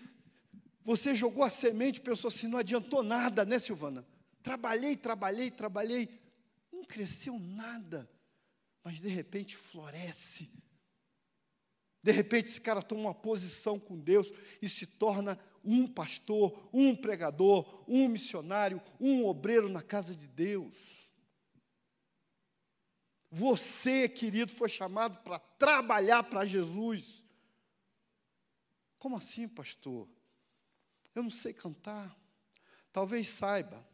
[0.83, 4.07] você jogou a semente, pensou assim, não adiantou nada, né, Silvana?
[4.43, 6.09] Trabalhei, trabalhei, trabalhei,
[6.73, 8.11] não cresceu nada,
[8.83, 10.51] mas de repente floresce
[12.03, 14.33] de repente, esse cara toma uma posição com Deus
[14.63, 21.11] e se torna um pastor, um pregador, um missionário, um obreiro na casa de Deus.
[23.31, 27.23] Você, querido, foi chamado para trabalhar para Jesus.
[28.99, 30.09] Como assim, pastor?
[31.15, 32.19] Eu não sei cantar.
[32.93, 33.87] Talvez saiba.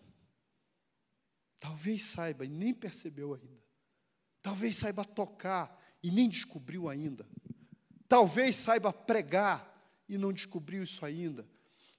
[1.59, 3.67] Talvez saiba e nem percebeu ainda.
[4.41, 7.29] Talvez saiba tocar e nem descobriu ainda.
[8.09, 9.77] Talvez saiba pregar
[10.09, 11.47] e não descobriu isso ainda.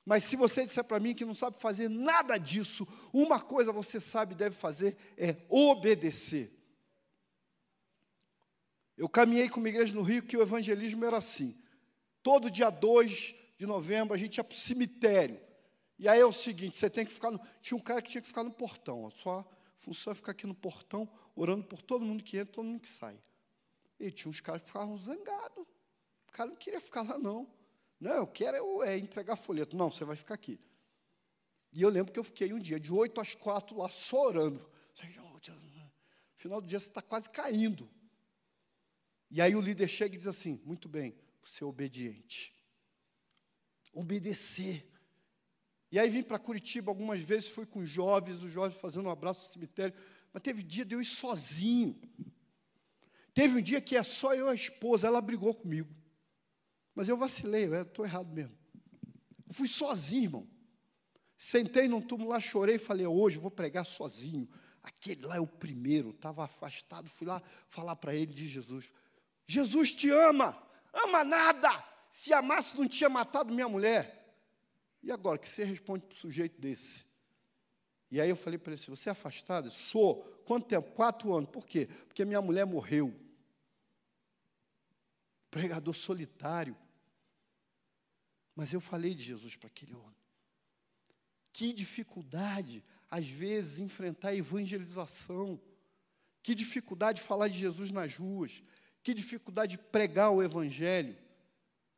[0.06, 4.00] Mas se você disser para mim que não sabe fazer nada disso, uma coisa você
[4.00, 6.54] sabe e deve fazer é obedecer.
[8.98, 11.56] Eu caminhei com uma igreja no Rio que o evangelismo era assim.
[12.24, 15.41] Todo dia 2 de novembro a gente ia para o cemitério.
[16.00, 18.22] E aí é o seguinte, você tem que ficar no, tinha um cara que tinha
[18.22, 19.46] que ficar no portão, a sua
[19.78, 22.89] função é ficar aqui no portão, orando por todo mundo que entra, todo mundo que
[22.89, 23.20] sai.
[24.00, 25.65] E tinha uns caras que ficavam zangados
[26.38, 27.52] cara não queria ficar lá, não.
[28.00, 29.76] Não, eu quero é, entregar folheto.
[29.76, 30.60] Não, você vai ficar aqui.
[31.73, 34.60] E eu lembro que eu fiquei um dia, de 8 às 4 lá, só orando.
[34.60, 37.89] No final do dia você está quase caindo.
[39.32, 42.54] E aí o líder chega e diz assim: muito bem, você é obediente.
[43.91, 44.88] Obedecer.
[45.91, 49.12] E aí vim para Curitiba algumas vezes, fui com os jovens, os jovens fazendo um
[49.12, 49.97] abraço no cemitério,
[50.32, 52.00] mas teve dia de eu ir sozinho.
[53.34, 55.97] Teve um dia que é só eu e a esposa, ela brigou comigo.
[56.98, 58.58] Mas eu vacilei, eu estou errado mesmo.
[59.52, 60.48] Fui sozinho, irmão.
[61.38, 64.50] Sentei num túmulo lá, chorei e falei, hoje vou pregar sozinho.
[64.82, 68.92] Aquele lá é o primeiro, estava afastado, fui lá falar para ele de Jesus.
[69.46, 70.58] Jesus te ama,
[70.92, 71.70] ama nada.
[72.10, 74.36] Se amasse, não tinha matado minha mulher.
[75.04, 77.06] E agora, que você responde para um sujeito desse?
[78.10, 79.70] E aí eu falei para ele assim: você é afastado?
[79.70, 80.24] Sou.
[80.48, 80.90] Quanto tempo?
[80.94, 81.52] Quatro anos.
[81.52, 81.88] Por quê?
[82.08, 83.14] Porque minha mulher morreu.
[85.52, 86.76] Pregador solitário.
[88.58, 90.17] Mas eu falei de Jesus para aquele homem.
[91.54, 95.62] Que dificuldade, às vezes, enfrentar a evangelização.
[96.41, 98.63] Que dificuldade falar de Jesus nas ruas.
[99.04, 101.15] Que dificuldade pregar o Evangelho.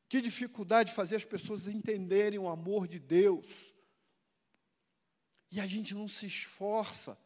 [0.09, 3.73] Que dificuldade fazer as pessoas entenderem o amor de Deus.
[5.49, 7.17] E a gente não se esforça.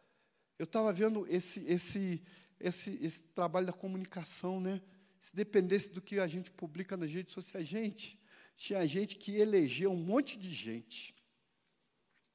[0.59, 2.21] Eu estava vendo esse, esse,
[2.59, 4.79] esse, esse trabalho da comunicação, né?
[5.19, 8.21] Se dependesse do que a gente publica nas redes sociais, gente,
[8.55, 11.15] tinha gente que elegeu um monte de gente.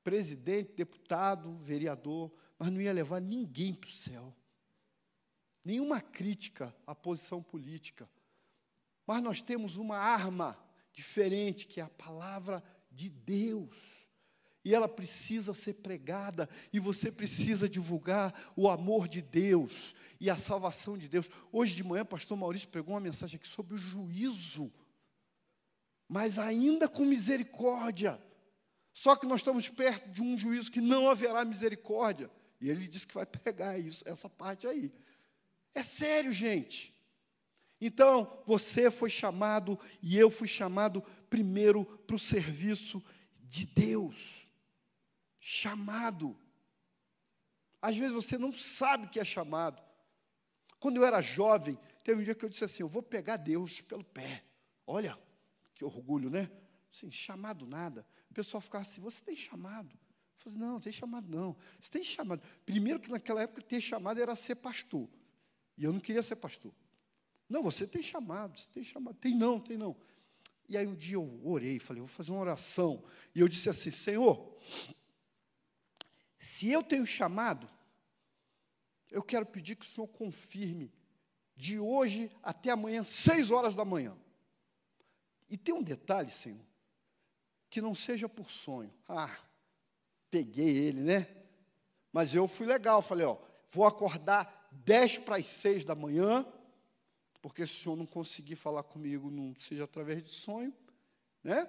[0.03, 4.35] Presidente, deputado, vereador, mas não ia levar ninguém para o céu.
[5.65, 8.09] Nenhuma crítica à posição política.
[9.07, 10.59] Mas nós temos uma arma
[10.93, 14.07] diferente, que é a palavra de Deus.
[14.65, 20.37] E ela precisa ser pregada, e você precisa divulgar o amor de Deus e a
[20.37, 21.31] salvação de Deus.
[21.53, 24.73] Hoje de manhã, o pastor Maurício pregou uma mensagem aqui sobre o juízo,
[26.09, 28.21] mas ainda com misericórdia.
[28.93, 32.31] Só que nós estamos perto de um juízo que não haverá misericórdia.
[32.61, 34.93] E ele disse que vai pegar isso, essa parte aí.
[35.75, 36.95] É sério, gente.
[37.81, 43.05] Então, você foi chamado e eu fui chamado primeiro para o serviço
[43.41, 44.49] de Deus.
[45.39, 46.37] Chamado.
[47.81, 49.81] Às vezes você não sabe que é chamado.
[50.81, 53.81] Quando eu era jovem, teve um dia que eu disse assim: eu vou pegar Deus
[53.81, 54.43] pelo pé.
[54.85, 55.17] Olha,
[55.79, 56.51] que orgulho, né?
[56.93, 58.05] Assim, chamado nada.
[58.29, 59.95] O pessoal ficava assim: você tem chamado?
[59.95, 61.57] Eu falei, não, não tem chamado, não.
[61.81, 62.43] Você tem chamado.
[62.67, 65.09] Primeiro que naquela época ter chamado era ser pastor.
[65.77, 66.75] E eu não queria ser pastor.
[67.49, 69.17] Não, você tem chamado, você tem chamado.
[69.17, 69.97] Tem não, tem não.
[70.69, 73.03] E aí um dia eu orei, falei, vou fazer uma oração.
[73.35, 74.59] E eu disse assim, Senhor,
[76.39, 77.69] se eu tenho chamado,
[79.11, 80.93] eu quero pedir que o Senhor confirme
[81.57, 84.17] de hoje até amanhã, seis horas da manhã.
[85.49, 86.61] E tem um detalhe, Senhor,
[87.71, 88.93] que não seja por sonho.
[89.09, 89.37] Ah,
[90.31, 91.27] peguei ele, né?
[92.13, 96.47] Mas eu fui legal, falei, ó, vou acordar dez para as seis da manhã,
[97.41, 100.73] porque se o senhor não conseguir falar comigo, não seja através de sonho,
[101.43, 101.69] né?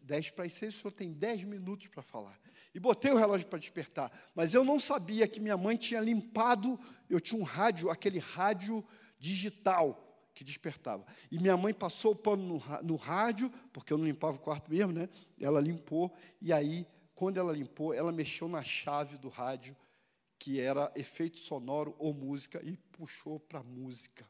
[0.00, 2.38] Dez para as seis, o senhor tem dez minutos para falar.
[2.74, 6.80] E botei o relógio para despertar, mas eu não sabia que minha mãe tinha limpado,
[7.08, 8.84] eu tinha um rádio, aquele rádio
[9.18, 11.04] digital que despertava.
[11.30, 14.70] E minha mãe passou o pano no, no rádio, porque eu não limpava o quarto
[14.70, 15.08] mesmo, né?
[15.40, 19.76] Ela limpou, e aí, quando ela limpou, ela mexeu na chave do rádio,
[20.38, 24.28] que era efeito sonoro ou música, e puxou para música.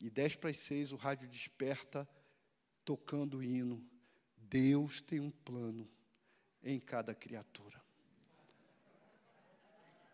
[0.00, 2.08] E dez para as seis o rádio desperta
[2.84, 3.82] tocando o hino.
[4.36, 5.88] Deus tem um plano
[6.62, 7.80] em cada criatura.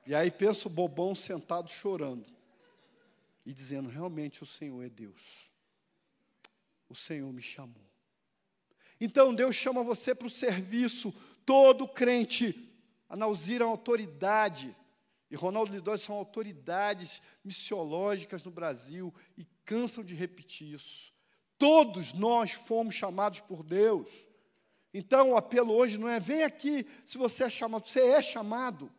[0.07, 2.41] E aí penso o bobão sentado chorando
[3.44, 5.50] e dizendo: realmente o Senhor é Deus.
[6.88, 7.83] O Senhor me chamou.
[9.00, 11.12] Então Deus chama você para o serviço.
[11.44, 12.72] Todo crente,
[13.09, 14.76] a Nauzira é uma autoridade.
[15.31, 21.12] E Ronaldo Lidói são autoridades missiológicas no Brasil e cansam de repetir isso.
[21.57, 24.09] Todos nós fomos chamados por Deus.
[24.92, 28.92] Então o apelo hoje não é vem aqui se você é chamado, você é chamado.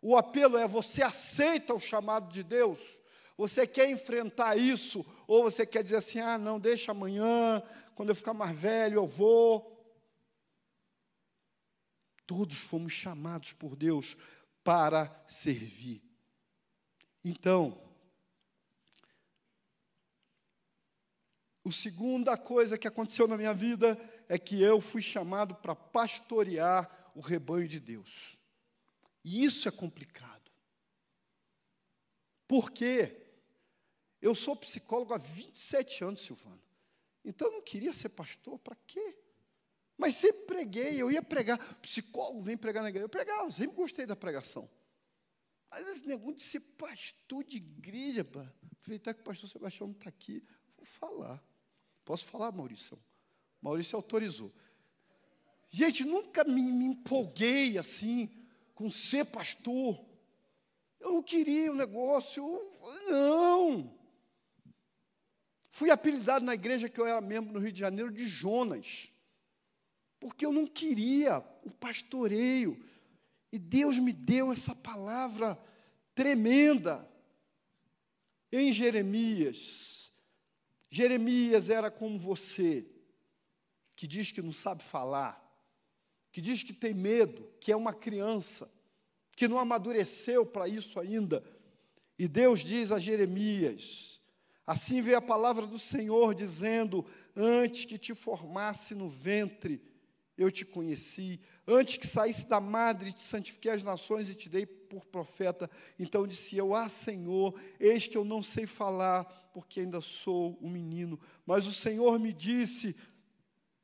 [0.00, 3.00] O apelo é você aceita o chamado de Deus.
[3.36, 7.62] Você quer enfrentar isso ou você quer dizer assim: "Ah, não, deixa amanhã,
[7.94, 9.72] quando eu ficar mais velho eu vou".
[12.26, 14.16] Todos fomos chamados por Deus
[14.62, 16.02] para servir.
[17.22, 17.84] Então,
[21.66, 27.10] A segunda coisa que aconteceu na minha vida é que eu fui chamado para pastorear
[27.14, 28.36] o rebanho de Deus.
[29.24, 30.50] E isso é complicado.
[32.46, 33.23] Por quê?
[34.24, 36.58] Eu sou psicólogo há 27 anos, Silvana.
[37.22, 39.18] Então eu não queria ser pastor, para quê?
[39.98, 41.58] Mas sempre preguei, eu ia pregar.
[41.82, 43.04] Psicólogo vem pregar na igreja.
[43.04, 44.66] Eu pregava, sempre gostei da pregação.
[45.70, 49.94] Mas esse negócio de ser pastor de igreja, pá, aproveitar que o pastor Sebastião não
[49.94, 50.42] está aqui,
[50.74, 51.44] vou falar.
[52.02, 52.98] Posso falar, Maurício?
[53.60, 54.50] Maurício autorizou.
[55.68, 58.34] Gente, nunca me, me empolguei assim
[58.74, 60.02] com ser pastor.
[60.98, 64.03] Eu não queria o um negócio, eu, não.
[65.74, 69.10] Fui apelidado na igreja que eu era membro no Rio de Janeiro de Jonas,
[70.20, 72.80] porque eu não queria o pastoreio.
[73.50, 75.58] E Deus me deu essa palavra
[76.14, 77.10] tremenda
[78.52, 80.12] em Jeremias.
[80.88, 82.86] Jeremias era como você,
[83.96, 85.42] que diz que não sabe falar,
[86.30, 88.72] que diz que tem medo, que é uma criança,
[89.34, 91.42] que não amadureceu para isso ainda.
[92.16, 94.20] E Deus diz a Jeremias:
[94.66, 97.04] Assim veio a palavra do Senhor dizendo:
[97.36, 99.82] Antes que te formasse no ventre,
[100.36, 101.40] eu te conheci.
[101.66, 105.70] Antes que saísse da madre, te santifiquei as nações e te dei por profeta.
[105.98, 110.68] Então disse eu: Ah, Senhor, eis que eu não sei falar, porque ainda sou um
[110.68, 111.18] menino.
[111.46, 112.96] Mas o Senhor me disse: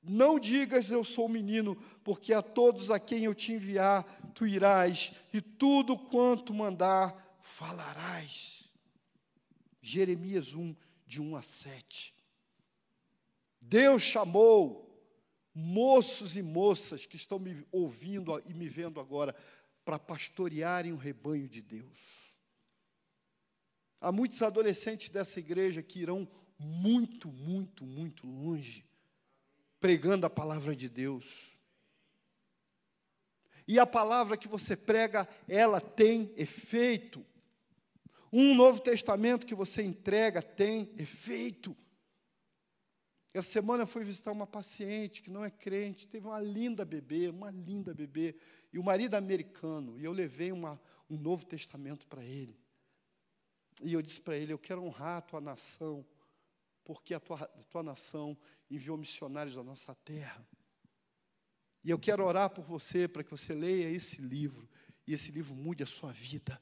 [0.03, 4.05] Não digas eu sou menino, porque a todos a quem eu te enviar,
[4.35, 8.60] tu irás, e tudo quanto mandar, falarás.
[9.81, 10.75] Jeremias 1,
[11.07, 12.15] de 1 a 7.
[13.61, 14.87] Deus chamou
[15.55, 19.35] moços e moças que estão me ouvindo e me vendo agora
[19.85, 22.35] para pastorearem o rebanho de Deus.
[24.01, 26.29] Há muitos adolescentes dessa igreja que irão
[26.59, 28.85] muito, muito, muito longe
[29.81, 31.59] pregando a palavra de Deus.
[33.67, 37.25] E a palavra que você prega, ela tem efeito.
[38.33, 41.77] Um Novo Testamento que você entrega tem efeito.
[43.33, 47.29] Essa semana eu fui visitar uma paciente que não é crente, teve uma linda bebê,
[47.29, 48.37] uma linda bebê,
[48.73, 52.59] e o marido americano, e eu levei uma, um Novo Testamento para ele.
[53.83, 56.05] E eu disse para ele: Eu quero honrar a tua nação,
[56.85, 58.37] porque a tua, a tua nação
[58.71, 60.47] enviou missionários à nossa terra.
[61.83, 64.69] E eu quero orar por você, para que você leia esse livro,
[65.07, 66.61] e esse livro mude a sua vida.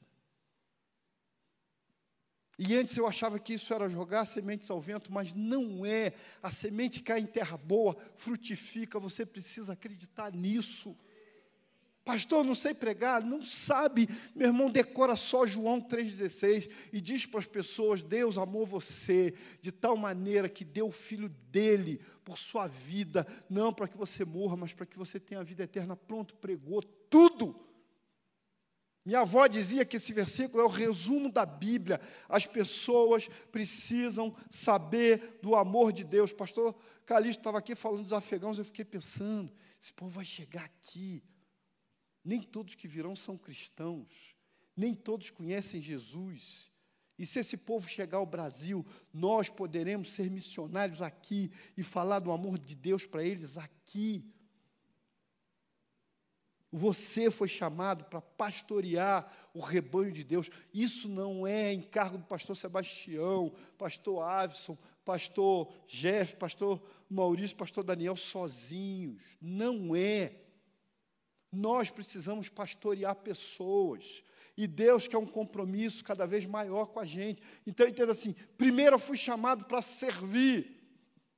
[2.61, 6.11] E antes eu achava que isso era jogar sementes ao vento, mas não é.
[6.43, 10.93] A semente cai em terra boa, frutifica, você precisa acreditar nisso.
[12.03, 14.09] Pastor, não sei pregar, não sabe.
[14.35, 19.71] Meu irmão, decora só João 3,16 e diz para as pessoas: Deus amou você de
[19.71, 24.57] tal maneira que deu o filho dele por sua vida, não para que você morra,
[24.57, 25.95] mas para que você tenha a vida eterna.
[25.95, 27.68] Pronto, pregou tudo.
[29.09, 31.99] Minha avó dizia que esse versículo é o resumo da Bíblia.
[32.29, 36.31] As pessoas precisam saber do amor de Deus.
[36.31, 36.75] Pastor
[37.07, 39.51] Calixto estava aqui falando dos afegãos, eu fiquei pensando,
[39.81, 41.23] esse povo vai chegar aqui.
[42.23, 44.35] Nem todos que virão são cristãos,
[44.77, 46.69] nem todos conhecem Jesus.
[47.17, 52.31] E se esse povo chegar ao Brasil, nós poderemos ser missionários aqui e falar do
[52.31, 54.23] amor de Deus para eles aqui.
[56.71, 60.51] Você foi chamado para pastorear o rebanho de Deus.
[60.71, 68.15] Isso não é encargo do pastor Sebastião, pastor Avison, pastor Jeff, pastor Maurício, pastor Daniel
[68.15, 69.37] sozinhos.
[69.41, 70.35] Não é.
[71.51, 74.23] Nós precisamos pastorear pessoas.
[74.55, 77.41] E Deus quer um compromisso cada vez maior com a gente.
[77.65, 80.77] Então, entenda assim: primeiro eu fui chamado para servir,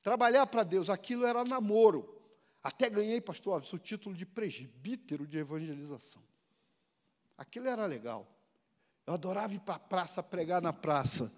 [0.02, 0.90] trabalhar para Deus.
[0.90, 2.21] Aquilo era namoro.
[2.64, 6.22] Até ganhei, pastor Alves, o título de presbítero de evangelização.
[7.38, 8.28] Aquilo era legal.
[9.06, 11.34] Eu adorava ir para a praça, pregar na praça.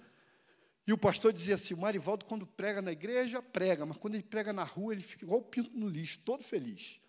[0.86, 4.24] E o pastor dizia assim: o Marivaldo, quando prega na igreja, prega, mas quando ele
[4.24, 7.00] prega na rua, ele fica igual o pinto no lixo, todo feliz.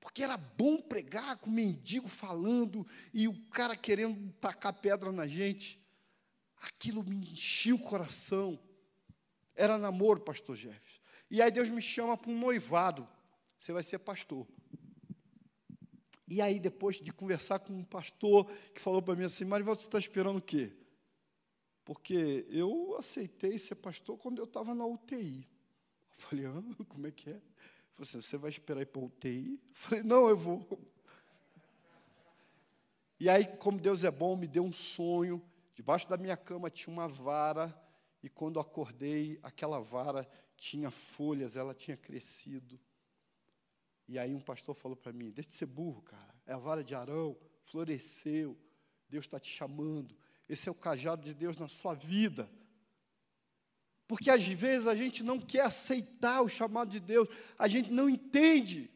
[0.00, 5.26] Porque era bom pregar com o mendigo falando e o cara querendo tacar pedra na
[5.26, 5.80] gente.
[6.60, 8.58] Aquilo me enchia o coração.
[9.54, 11.00] Era namoro, pastor Jeff.
[11.30, 13.08] E aí Deus me chama para um noivado
[13.64, 14.46] você vai ser pastor.
[16.28, 18.44] E aí, depois de conversar com um pastor
[18.74, 20.70] que falou para mim assim, Marival, você está esperando o quê?
[21.82, 25.48] Porque eu aceitei ser pastor quando eu estava na UTI.
[26.10, 27.40] Eu falei, ah, como é que é?
[27.94, 29.52] Falou assim, você vai esperar ir para a UTI?
[29.54, 30.68] Eu falei, não, eu vou.
[33.18, 35.42] E aí, como Deus é bom, me deu um sonho.
[35.74, 37.74] Debaixo da minha cama tinha uma vara,
[38.22, 42.78] e quando acordei, aquela vara tinha folhas, ela tinha crescido.
[44.06, 46.34] E aí um pastor falou para mim: deixa de ser burro, cara.
[46.46, 48.56] É a vara de Arão, floresceu.
[49.08, 50.16] Deus está te chamando.
[50.48, 52.50] Esse é o cajado de Deus na sua vida.
[54.06, 57.28] Porque às vezes a gente não quer aceitar o chamado de Deus,
[57.58, 58.90] a gente não entende.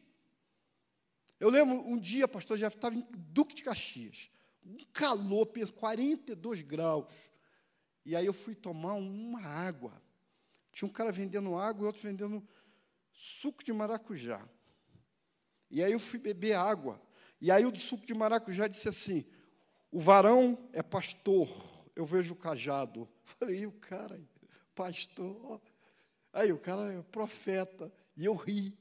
[1.39, 4.29] Eu lembro um dia, pastor Jeff estava em Duque de Caxias,
[4.63, 7.31] um calor, 42 graus.
[8.05, 10.01] E aí eu fui tomar uma água.
[10.71, 12.47] Tinha um cara vendendo água e outro vendendo
[13.11, 14.47] suco de maracujá.
[15.69, 17.01] E aí eu fui beber água.
[17.41, 19.25] E aí o do suco de maracujá disse assim:
[19.91, 21.49] o varão é pastor,
[21.95, 23.07] eu vejo o cajado.
[23.23, 24.19] Falei, e o cara,
[24.75, 25.61] pastor.
[26.31, 27.91] Aí o cara é profeta.
[28.15, 28.77] E eu ri.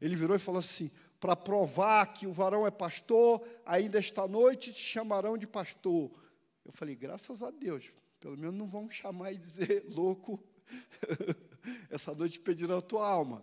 [0.00, 0.90] Ele virou e falou assim:
[1.24, 6.10] para provar que o varão é pastor, ainda esta noite te chamarão de pastor.
[6.64, 10.42] Eu falei, graças a Deus, pelo menos não vão chamar e dizer, louco,
[11.90, 13.42] essa noite pedirão a tua alma.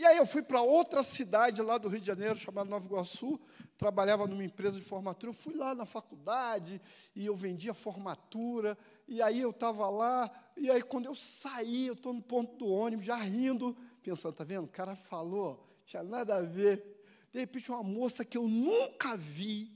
[0.00, 3.38] E aí eu fui para outra cidade lá do Rio de Janeiro, chamada Nova Iguaçu,
[3.76, 5.28] trabalhava numa empresa de formatura.
[5.28, 6.80] Eu fui lá na faculdade
[7.14, 8.78] e eu vendia formatura.
[9.06, 12.66] E aí eu estava lá, e aí quando eu saí, eu estou no ponto do
[12.66, 14.64] ônibus, já rindo, pensando, tá vendo?
[14.64, 17.04] O cara falou, tinha nada a ver.
[17.30, 19.70] De repente, uma moça que eu nunca vi,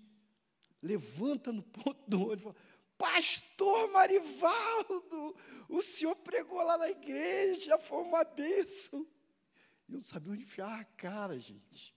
[0.82, 2.56] levanta no ponto do ônibus e fala,
[2.96, 5.36] Pastor Marivaldo,
[5.68, 9.06] o senhor pregou lá na igreja, foi uma bênção.
[9.88, 11.94] Eu não sabia onde enfiar a cara, gente.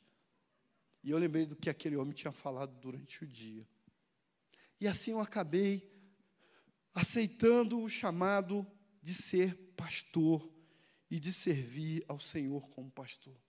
[1.03, 3.67] E eu lembrei do que aquele homem tinha falado durante o dia.
[4.79, 5.89] E assim eu acabei
[6.93, 8.65] aceitando o chamado
[9.01, 10.51] de ser pastor
[11.09, 13.39] e de servir ao Senhor como pastor.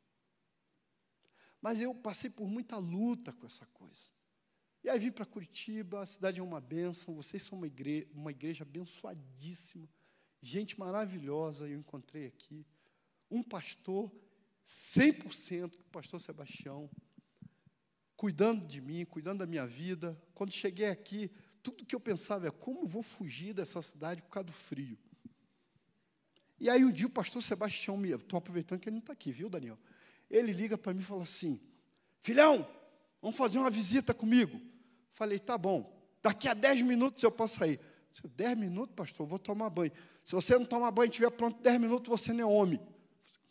[1.60, 4.12] Mas eu passei por muita luta com essa coisa.
[4.84, 8.30] E aí vim para Curitiba, a cidade é uma bênção, vocês são uma igreja, uma
[8.30, 9.88] igreja abençoadíssima,
[10.40, 12.64] gente maravilhosa, eu encontrei aqui.
[13.30, 14.12] Um pastor
[14.68, 16.90] 100% com o pastor Sebastião,
[18.14, 20.20] cuidando de mim, cuidando da minha vida.
[20.34, 21.30] Quando cheguei aqui,
[21.62, 24.98] tudo que eu pensava é como vou fugir dessa cidade por causa do frio.
[26.60, 28.10] E aí um dia o pastor Sebastião me.
[28.10, 29.78] Estou aproveitando que ele não está aqui, viu, Daniel?
[30.28, 31.58] Ele liga para mim e fala assim:
[32.18, 32.68] Filhão,
[33.22, 34.60] vamos fazer uma visita comigo.
[35.12, 35.96] Falei, tá bom.
[36.20, 37.80] Daqui a 10 minutos eu posso sair.
[38.36, 39.92] 10 minutos, pastor, eu vou tomar banho.
[40.24, 42.80] Se você não tomar banho e estiver pronto 10 minutos, você não é homem.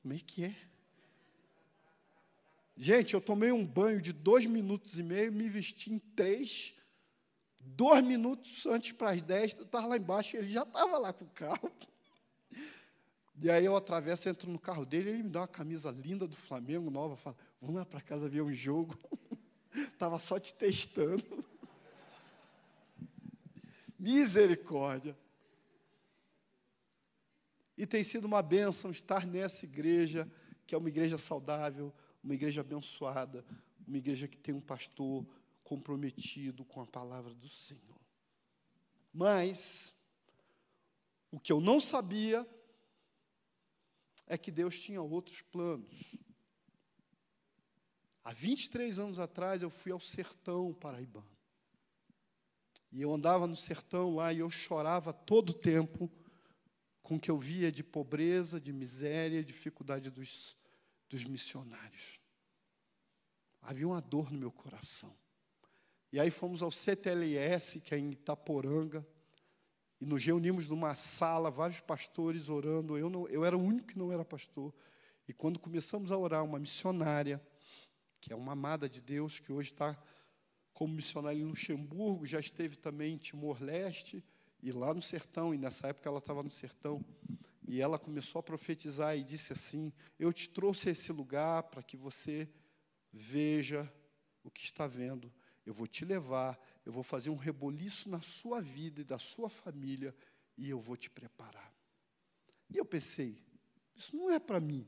[0.02, 0.67] Como é que é?
[2.80, 6.76] Gente, eu tomei um banho de dois minutos e meio, me vesti em três.
[7.60, 11.26] Dois minutos antes para as dez, eu estava lá embaixo, ele já estava lá com
[11.26, 11.72] o carro.
[13.42, 16.36] E aí eu atravesso, entro no carro dele, ele me dá uma camisa linda do
[16.36, 18.98] Flamengo, nova, fala, vamos lá para casa ver um jogo.
[19.74, 21.24] Estava só te testando.
[23.98, 25.18] Misericórdia.
[27.76, 30.32] E tem sido uma bênção estar nessa igreja,
[30.66, 31.94] que é uma igreja saudável,
[32.28, 33.46] uma igreja abençoada,
[33.88, 35.26] uma igreja que tem um pastor
[35.64, 38.02] comprometido com a palavra do Senhor.
[39.14, 39.94] Mas,
[41.32, 42.46] o que eu não sabia
[44.26, 46.18] é que Deus tinha outros planos.
[48.26, 51.32] Há 23 anos atrás eu fui ao sertão paraibano.
[52.92, 56.12] E eu andava no sertão lá e eu chorava todo o tempo
[57.02, 60.58] com o que eu via de pobreza, de miséria, dificuldade dos
[61.10, 62.17] dos missionários.
[63.68, 65.14] Havia uma dor no meu coração.
[66.10, 69.06] E aí fomos ao CTLS, que é em Itaporanga,
[70.00, 72.98] e nos reunimos numa sala, vários pastores orando.
[72.98, 74.74] Eu, não, eu era o único que não era pastor.
[75.28, 77.46] E quando começamos a orar, uma missionária,
[78.22, 80.02] que é uma amada de Deus, que hoje está
[80.74, 84.24] como missionária em Luxemburgo, já esteve também em Timor-Leste
[84.64, 87.04] e lá no sertão, e nessa época ela estava no sertão.
[87.68, 91.84] E ela começou a profetizar e disse assim: Eu te trouxe a esse lugar para
[91.84, 92.48] que você
[93.18, 93.92] veja
[94.44, 95.34] o que está vendo.
[95.66, 99.50] Eu vou te levar, eu vou fazer um reboliço na sua vida e da sua
[99.50, 100.16] família,
[100.58, 101.74] e eu vou te preparar.
[102.70, 103.44] E eu pensei:
[103.96, 104.88] Isso não é para mim.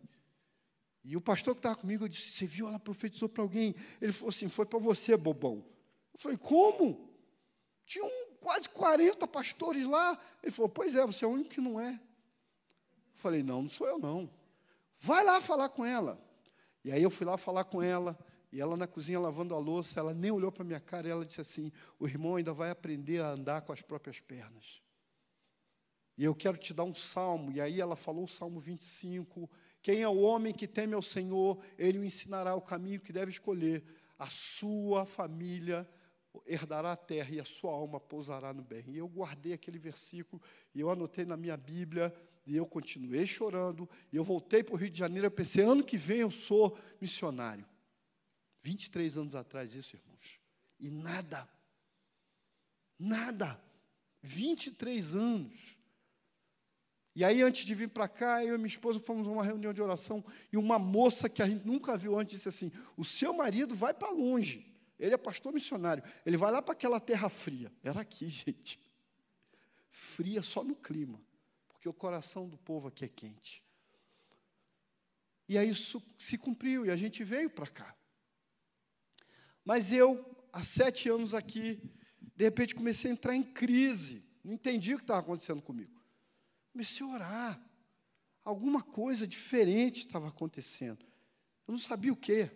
[1.04, 2.68] E o pastor que estava comigo, eu disse: Você viu?
[2.68, 3.76] Ela profetizou para alguém.
[4.00, 5.66] Ele falou assim: Foi para você, bobão.
[6.14, 7.10] Eu falei: Como?
[7.86, 10.18] Tinha um, quase 40 pastores lá.
[10.42, 12.00] Ele falou: Pois é, você é o único que não é.
[13.20, 14.30] Falei, não, não sou eu não.
[14.98, 16.18] Vai lá falar com ela.
[16.84, 18.18] E aí eu fui lá falar com ela,
[18.52, 21.26] e ela na cozinha lavando a louça, ela nem olhou para minha cara, e ela
[21.26, 24.82] disse assim: "O irmão ainda vai aprender a andar com as próprias pernas".
[26.18, 29.50] E eu quero te dar um salmo, e aí ela falou o Salmo 25,
[29.82, 33.32] quem é o homem que teme ao Senhor, ele o ensinará o caminho que deve
[33.32, 33.84] escolher.
[34.18, 35.88] A sua família
[36.46, 38.84] herdará a terra e a sua alma pousará no bem.
[38.90, 40.42] E eu guardei aquele versículo
[40.76, 42.14] e eu anotei na minha Bíblia
[42.50, 43.88] e eu continuei chorando.
[44.12, 45.28] E eu voltei para o Rio de Janeiro.
[45.28, 47.66] Eu pensei, ano que vem eu sou missionário.
[48.64, 50.40] 23 anos atrás, isso, irmãos.
[50.80, 51.48] E nada.
[52.98, 53.62] Nada.
[54.22, 55.78] 23 anos.
[57.16, 59.74] E aí, antes de vir para cá, eu e minha esposa fomos a uma reunião
[59.74, 60.24] de oração.
[60.52, 63.94] E uma moça que a gente nunca viu antes disse assim: O seu marido vai
[63.94, 64.66] para longe.
[64.98, 66.04] Ele é pastor missionário.
[66.26, 67.72] Ele vai lá para aquela terra fria.
[67.84, 68.80] Era aqui, gente.
[69.90, 71.20] Fria só no clima,
[71.80, 73.64] porque o coração do povo aqui é quente.
[75.48, 77.96] E aí isso se cumpriu e a gente veio para cá.
[79.64, 81.82] Mas eu, há sete anos aqui,
[82.36, 84.26] de repente comecei a entrar em crise.
[84.44, 86.04] Não entendi o que estava acontecendo comigo.
[86.74, 87.70] Comecei a orar.
[88.44, 91.06] Alguma coisa diferente estava acontecendo.
[91.66, 92.52] Eu não sabia o quê.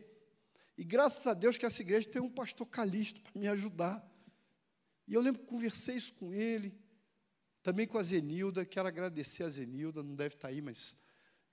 [0.77, 4.05] E graças a Deus que essa igreja tem um pastor Calixto para me ajudar.
[5.07, 6.77] E eu lembro que conversei isso com ele,
[7.63, 10.97] também com a Zenilda, quero agradecer a Zenilda, não deve estar aí, mas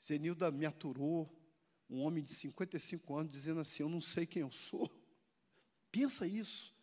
[0.04, 1.32] Zenilda me aturou,
[1.88, 4.90] um homem de 55 anos, dizendo assim: Eu não sei quem eu sou.
[5.90, 6.74] Pensa isso.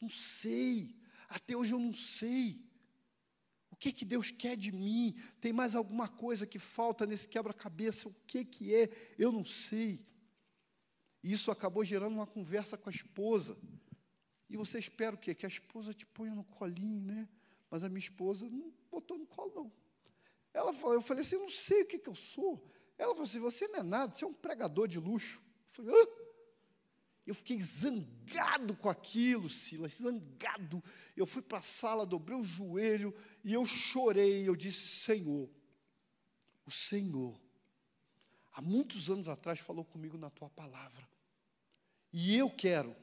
[0.00, 0.96] Não sei.
[1.28, 2.60] Até hoje eu não sei.
[3.70, 5.16] O que, que Deus quer de mim?
[5.40, 8.08] Tem mais alguma coisa que falta nesse quebra-cabeça?
[8.08, 8.88] O que, que é?
[9.18, 10.04] Eu não sei.
[11.22, 13.58] Isso acabou gerando uma conversa com a esposa.
[14.48, 15.34] E você espera o quê?
[15.34, 17.28] Que a esposa te ponha no colinho, né?
[17.76, 19.72] Mas a minha esposa não botou no colo, não.
[20.54, 22.66] Ela falou, eu falei assim, eu não sei o que, que eu sou.
[22.96, 25.42] Ela falou assim, você não é nada, você é um pregador de luxo.
[25.42, 26.06] Eu falei, Hã?
[27.26, 30.82] Eu fiquei zangado com aquilo, Silas, zangado.
[31.14, 33.14] Eu fui para a sala, dobrei o joelho
[33.44, 34.48] e eu chorei.
[34.48, 35.50] Eu disse: Senhor,
[36.64, 37.38] o Senhor,
[38.54, 41.06] há muitos anos atrás, falou comigo na tua palavra.
[42.10, 42.96] E eu quero,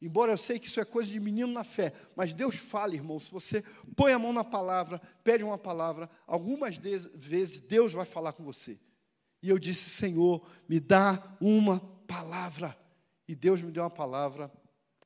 [0.00, 3.18] embora eu sei que isso é coisa de menino na fé, mas Deus fala, irmão,
[3.18, 3.62] se você
[3.94, 8.78] põe a mão na palavra, pede uma palavra, algumas vezes Deus vai falar com você.
[9.42, 12.76] E eu disse, Senhor, me dá uma palavra.
[13.26, 14.52] E Deus me deu uma palavra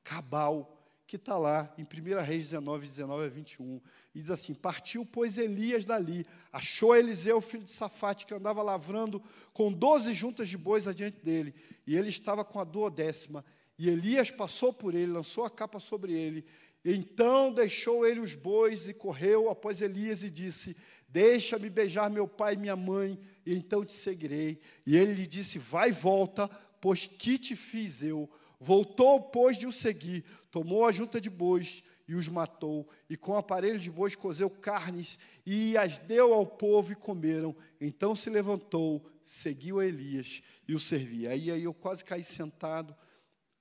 [0.03, 0.75] cabal,
[1.07, 3.81] que está lá em 1 Reis 19, 19 a 21.
[4.13, 9.21] E diz assim: Partiu, pois, Elias dali, achou Eliseu, filho de Safate, que andava lavrando
[9.53, 11.53] com doze juntas de bois adiante dele,
[11.85, 13.45] e ele estava com a duodécima.
[13.77, 16.45] E Elias passou por ele, lançou a capa sobre ele.
[16.83, 20.77] Então deixou ele os bois e correu após Elias e disse:
[21.09, 24.59] Deixa-me beijar meu pai e minha mãe, e então te seguirei.
[24.85, 26.47] E ele lhe disse: Vai e volta,
[26.79, 28.29] pois que te fiz eu?
[28.59, 33.35] Voltou, pois, de o seguir, tomou a junta de bois e os matou, e com
[33.35, 37.55] aparelhos de bois cozeu carnes e as deu ao povo e comeram.
[37.81, 41.31] Então se levantou, seguiu a Elias e o servia.
[41.31, 42.95] Aí, aí eu quase caí sentado,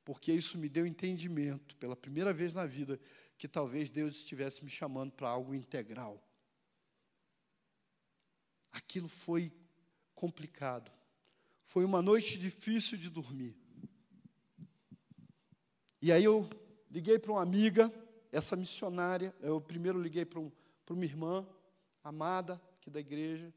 [0.04, 3.00] porque isso me deu entendimento, pela primeira vez na vida,
[3.38, 6.22] que talvez Deus estivesse me chamando para algo integral.
[8.70, 9.52] Aquilo foi
[10.14, 10.92] complicado.
[11.64, 13.56] Foi uma noite difícil de dormir.
[16.02, 16.48] E aí eu
[16.90, 17.92] liguei para uma amiga,
[18.30, 20.52] essa missionária, eu primeiro liguei para, um,
[20.84, 21.46] para uma irmã
[22.02, 23.52] amada aqui da igreja.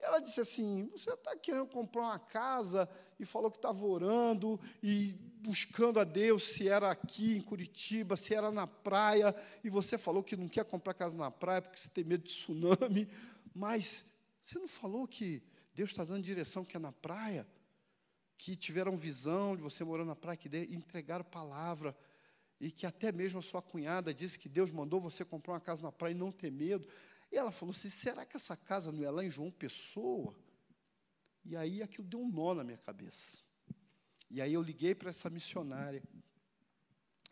[0.00, 2.88] Ela disse assim: Você está querendo comprar uma casa
[3.18, 8.34] e falou que estava orando e buscando a Deus se era aqui em Curitiba, se
[8.34, 11.88] era na praia, e você falou que não quer comprar casa na praia porque você
[11.88, 13.08] tem medo de tsunami,
[13.54, 14.04] mas
[14.42, 15.42] você não falou que
[15.74, 17.46] Deus está dando direção que é na praia?
[18.38, 21.94] que tiveram visão de você morando na praia, que entregaram palavra,
[22.60, 25.82] e que até mesmo a sua cunhada disse que Deus mandou você comprar uma casa
[25.82, 26.88] na praia e não ter medo.
[27.30, 30.34] E ela falou assim: será que essa casa não é lá em João Pessoa?
[31.44, 33.42] E aí aquilo deu um nó na minha cabeça.
[34.30, 36.02] E aí eu liguei para essa missionária,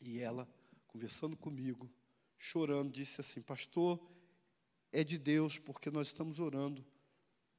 [0.01, 0.49] e ela,
[0.87, 1.91] conversando comigo,
[2.39, 4.01] chorando, disse assim: Pastor,
[4.93, 6.85] é de Deus, porque nós estamos orando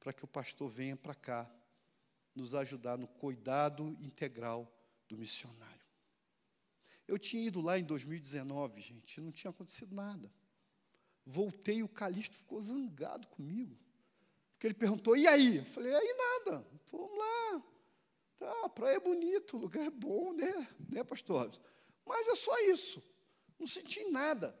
[0.00, 1.50] para que o pastor venha para cá
[2.34, 4.72] nos ajudar no cuidado integral
[5.08, 5.78] do missionário.
[7.06, 10.30] Eu tinha ido lá em 2019, gente, não tinha acontecido nada.
[11.30, 13.78] Voltei, o Calixto ficou zangado comigo.
[14.52, 15.58] Porque ele perguntou, e aí?
[15.58, 17.62] Eu falei, aí nada, vamos lá.
[18.38, 21.50] Tá, a praia é bonita, o lugar é bom, né, né pastor?
[22.06, 23.02] Mas é só isso.
[23.58, 24.58] Não senti nada.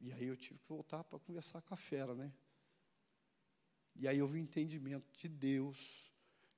[0.00, 2.32] E aí eu tive que voltar para conversar com a fera, né?
[3.94, 6.10] E aí houve o um entendimento de Deus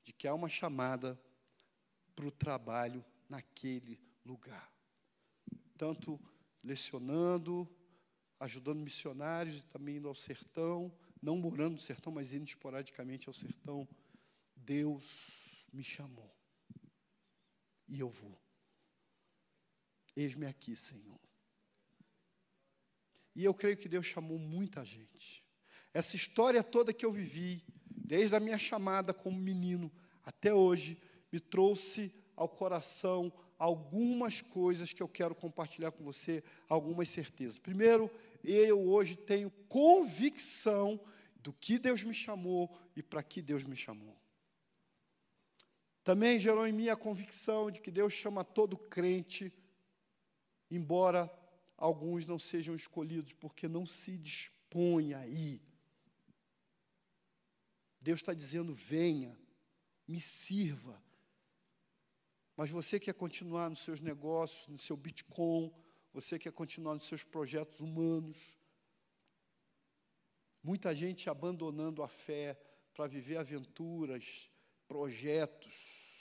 [0.05, 1.21] de que há uma chamada
[2.15, 4.73] para o trabalho naquele lugar.
[5.77, 6.21] Tanto
[6.63, 7.69] lecionando,
[8.39, 13.35] ajudando missionários e também indo ao sertão, não morando no sertão, mas indo esporadicamente ao
[13.35, 13.89] sertão.
[14.57, 16.35] Deus me chamou.
[17.89, 18.41] E eu vou.
[20.17, 21.21] Eis-me aqui, Senhor.
[23.35, 25.43] E eu creio que Deus chamou muita gente.
[25.95, 29.91] Essa história toda que eu vivi, desde a minha chamada como menino
[30.23, 31.01] até hoje,
[31.31, 33.33] me trouxe ao coração
[33.63, 37.61] algumas coisas que eu quero compartilhar com você, algumas certezas.
[37.61, 38.11] Primeiro,
[38.43, 41.01] eu hoje tenho convicção
[41.37, 44.21] do que Deus me chamou e para que Deus me chamou.
[46.03, 49.53] Também gerou em mim a convicção de que Deus chama todo crente,
[50.69, 51.33] embora
[51.77, 55.63] alguns não sejam escolhidos, porque não se dispõe aí.
[58.01, 59.39] Deus está dizendo: venha,
[60.09, 61.01] me sirva.
[62.57, 65.73] Mas você quer continuar nos seus negócios, no seu Bitcoin,
[66.13, 68.59] você quer continuar nos seus projetos humanos.
[70.63, 72.61] Muita gente abandonando a fé
[72.95, 74.51] para viver aventuras,
[74.87, 76.13] projetos,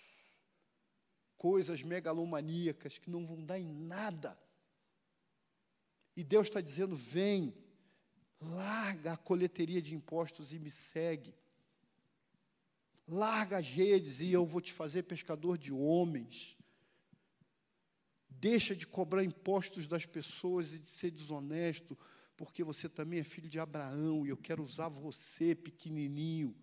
[1.37, 4.39] coisas megalomaníacas que não vão dar em nada.
[6.15, 7.53] E Deus está dizendo: vem,
[8.39, 11.35] larga a coleteria de impostos e me segue.
[13.13, 16.57] Larga as redes e eu vou te fazer pescador de homens.
[18.29, 21.99] Deixa de cobrar impostos das pessoas e de ser desonesto,
[22.37, 26.55] porque você também é filho de Abraão e eu quero usar você, pequenininho.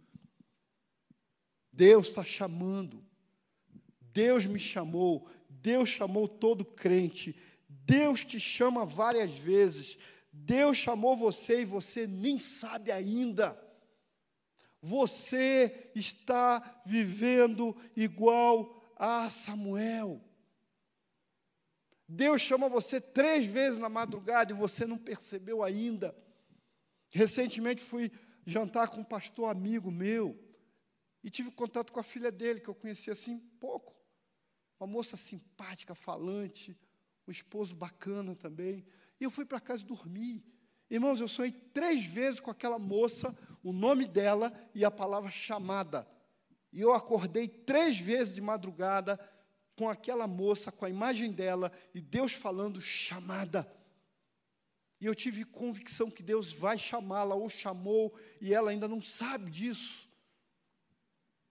[1.70, 3.04] Deus está chamando.
[4.00, 5.28] Deus me chamou.
[5.50, 7.36] Deus chamou todo crente.
[7.68, 9.98] Deus te chama várias vezes.
[10.32, 13.67] Deus chamou você e você nem sabe ainda.
[14.80, 20.20] Você está vivendo igual a Samuel.
[22.08, 26.16] Deus chama você três vezes na madrugada e você não percebeu ainda.
[27.10, 28.10] Recentemente fui
[28.46, 30.38] jantar com um pastor amigo meu
[31.22, 33.94] e tive contato com a filha dele, que eu conheci assim pouco.
[34.80, 36.78] Uma moça simpática, falante,
[37.26, 38.86] um esposo bacana também.
[39.20, 40.42] E eu fui para casa dormir.
[40.88, 46.06] Irmãos, eu sonhei três vezes com aquela moça, o nome dela e a palavra chamada.
[46.72, 49.18] E eu acordei três vezes de madrugada
[49.76, 53.70] com aquela moça, com a imagem dela e Deus falando chamada.
[55.00, 59.50] E eu tive convicção que Deus vai chamá-la ou chamou e ela ainda não sabe
[59.50, 60.08] disso.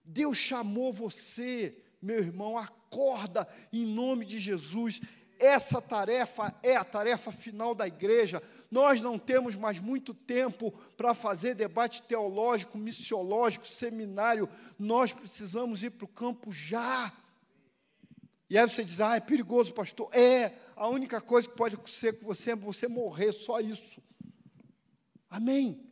[0.04, 5.00] Deus chamou você, meu irmão, acorda em nome de Jesus
[5.38, 8.42] essa tarefa é a tarefa final da igreja.
[8.70, 14.48] Nós não temos mais muito tempo para fazer debate teológico, missiológico, seminário.
[14.78, 17.12] Nós precisamos ir para o campo já.
[18.50, 20.08] E aí você diz: ah, é perigoso, pastor.
[20.14, 24.02] É, a única coisa que pode acontecer com você é você morrer, só isso.
[25.30, 25.84] Amém.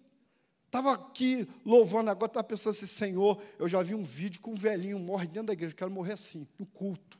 [0.64, 4.57] Estava aqui louvando, agora estava pensando assim, Senhor, eu já vi um vídeo com um
[4.57, 7.18] velhinho morre dentro da igreja, eu quero morrer assim, no culto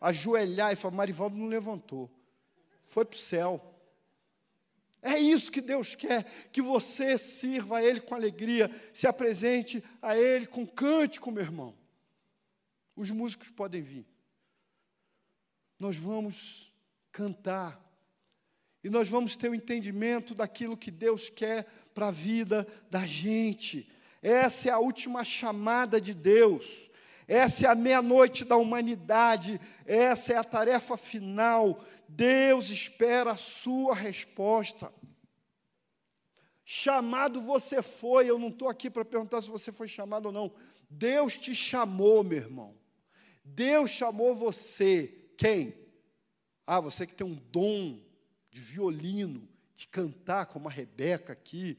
[0.00, 2.10] ajoelhar e falar: Marivaldo não levantou,
[2.86, 3.74] foi para o céu.
[5.00, 10.16] É isso que Deus quer, que você sirva a Ele com alegria, se apresente a
[10.16, 11.74] Ele com cântico, meu irmão.
[12.96, 14.06] Os músicos podem vir.
[15.78, 16.72] Nós vamos
[17.12, 17.80] cantar.
[18.82, 23.06] E nós vamos ter o um entendimento daquilo que Deus quer para a vida da
[23.06, 23.88] gente.
[24.20, 26.90] Essa é a última chamada de Deus.
[27.28, 31.84] Essa é a meia-noite da humanidade, essa é a tarefa final.
[32.08, 34.90] Deus espera a sua resposta.
[36.64, 40.50] Chamado você foi, eu não estou aqui para perguntar se você foi chamado ou não.
[40.88, 42.74] Deus te chamou, meu irmão.
[43.44, 45.30] Deus chamou você.
[45.36, 45.74] Quem?
[46.66, 48.00] Ah, você que tem um dom
[48.50, 51.78] de violino, de cantar como a Rebeca aqui,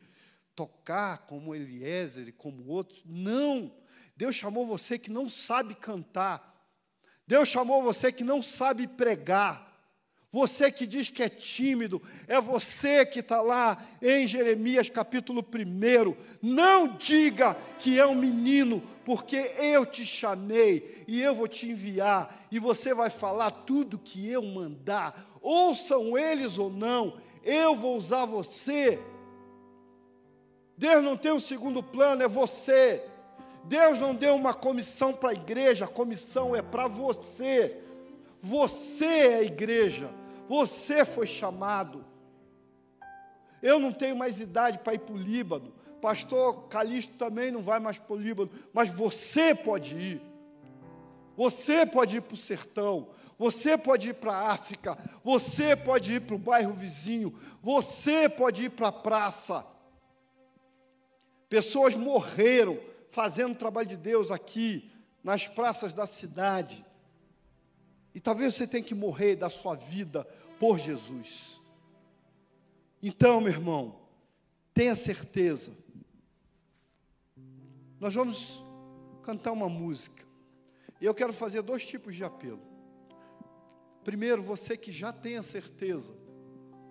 [0.56, 3.04] tocar como Eliezer e como outros.
[3.04, 3.72] Não!
[4.20, 6.54] Deus chamou você que não sabe cantar.
[7.26, 9.66] Deus chamou você que não sabe pregar.
[10.30, 16.16] Você que diz que é tímido, é você que está lá em Jeremias capítulo 1.
[16.42, 22.46] Não diga que é um menino, porque eu te chamei e eu vou te enviar,
[22.52, 28.26] e você vai falar tudo que eu mandar, ouçam eles ou não, eu vou usar
[28.26, 29.00] você.
[30.78, 33.02] Deus não tem um segundo plano, é você.
[33.66, 37.78] Deus não deu uma comissão para a igreja, a comissão é para você.
[38.42, 40.10] Você é a igreja,
[40.48, 42.06] você foi chamado.
[43.62, 47.80] Eu não tenho mais idade para ir para o Líbano, pastor Calixto também não vai
[47.80, 50.22] mais para o Líbano, mas você pode ir.
[51.36, 53.08] Você pode ir para o sertão,
[53.38, 58.66] você pode ir para a África, você pode ir para o bairro vizinho, você pode
[58.66, 59.66] ir para a praça.
[61.48, 62.78] Pessoas morreram
[63.10, 64.90] fazendo o trabalho de Deus aqui,
[65.24, 66.86] nas praças da cidade.
[68.14, 70.24] E talvez você tenha que morrer da sua vida
[70.60, 71.60] por Jesus.
[73.02, 74.00] Então, meu irmão,
[74.74, 75.72] tenha certeza.
[78.00, 78.64] Nós vamos
[79.24, 80.24] cantar uma música.
[81.02, 82.62] E eu quero fazer dois tipos de apelo.
[84.04, 86.14] Primeiro, você que já tem a certeza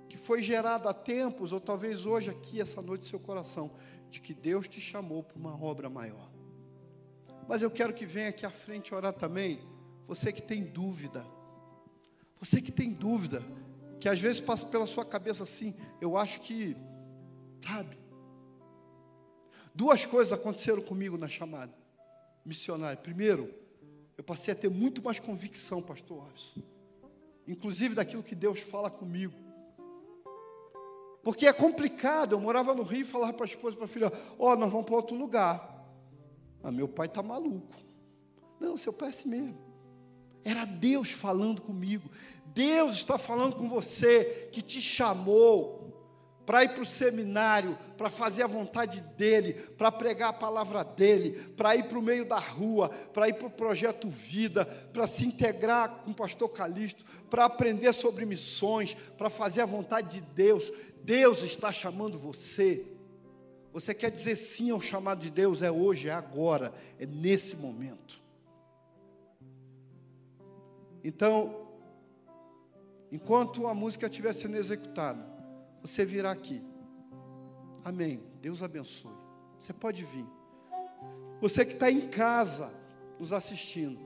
[0.08, 3.70] que foi gerado há tempos, ou talvez hoje aqui, essa noite, seu coração
[4.10, 6.30] de que Deus te chamou para uma obra maior.
[7.48, 9.60] Mas eu quero que venha aqui à frente orar também.
[10.06, 11.24] Você que tem dúvida.
[12.38, 13.42] Você que tem dúvida.
[13.98, 15.74] Que às vezes passa pela sua cabeça assim.
[16.00, 16.76] Eu acho que.
[17.60, 17.98] Sabe?
[19.74, 21.72] Duas coisas aconteceram comigo na chamada
[22.44, 22.96] missionária.
[22.96, 23.54] Primeiro,
[24.16, 26.62] eu passei a ter muito mais convicção, pastor Robson.
[27.46, 29.47] Inclusive daquilo que Deus fala comigo.
[31.28, 32.32] Porque é complicado.
[32.32, 34.56] Eu morava no Rio e falava para a esposa e para a filha: Ó, oh,
[34.56, 35.86] nós vamos para outro lugar.
[36.62, 37.76] Ah, meu pai está maluco.
[38.58, 39.58] Não, seu pai é assim mesmo.
[40.42, 42.10] Era Deus falando comigo.
[42.46, 45.77] Deus está falando com você que te chamou
[46.48, 51.32] para ir para o seminário, para fazer a vontade dele, para pregar a palavra dele,
[51.54, 55.26] para ir para o meio da rua, para ir para o projeto Vida, para se
[55.26, 60.72] integrar com o pastor Calixto, para aprender sobre missões, para fazer a vontade de Deus.
[61.04, 62.82] Deus está chamando você.
[63.70, 65.60] Você quer dizer sim ao chamado de Deus?
[65.60, 68.22] É hoje, é agora, é nesse momento.
[71.04, 71.68] Então,
[73.12, 75.36] enquanto a música estiver sendo executada,
[75.80, 76.62] você virá aqui.
[77.84, 78.22] Amém.
[78.40, 79.12] Deus abençoe.
[79.58, 80.26] Você pode vir.
[81.40, 82.72] Você que está em casa
[83.18, 83.98] nos assistindo,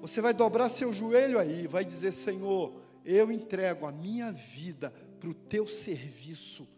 [0.00, 5.28] você vai dobrar seu joelho aí, vai dizer: Senhor, eu entrego a minha vida para
[5.28, 6.68] o teu serviço.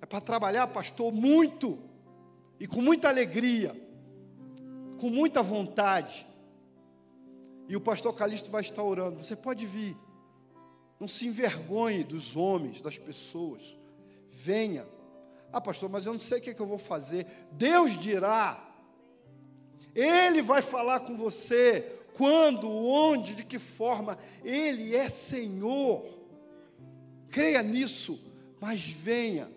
[0.00, 1.78] É para trabalhar, pastor, muito,
[2.60, 3.74] e com muita alegria,
[4.98, 6.26] com muita vontade.
[7.68, 9.22] E o pastor Calixto vai estar orando.
[9.22, 9.96] Você pode vir.
[10.98, 13.76] Não se envergonhe dos homens, das pessoas.
[14.30, 14.86] Venha.
[15.52, 17.26] Ah, pastor, mas eu não sei o que, é que eu vou fazer.
[17.52, 18.62] Deus dirá.
[19.94, 24.18] Ele vai falar com você quando, onde, de que forma.
[24.44, 26.04] Ele é Senhor.
[27.28, 28.18] Creia nisso,
[28.60, 29.50] mas venha.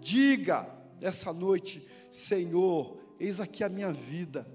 [0.00, 0.68] Diga
[1.00, 4.46] essa noite, Senhor, eis aqui a minha vida.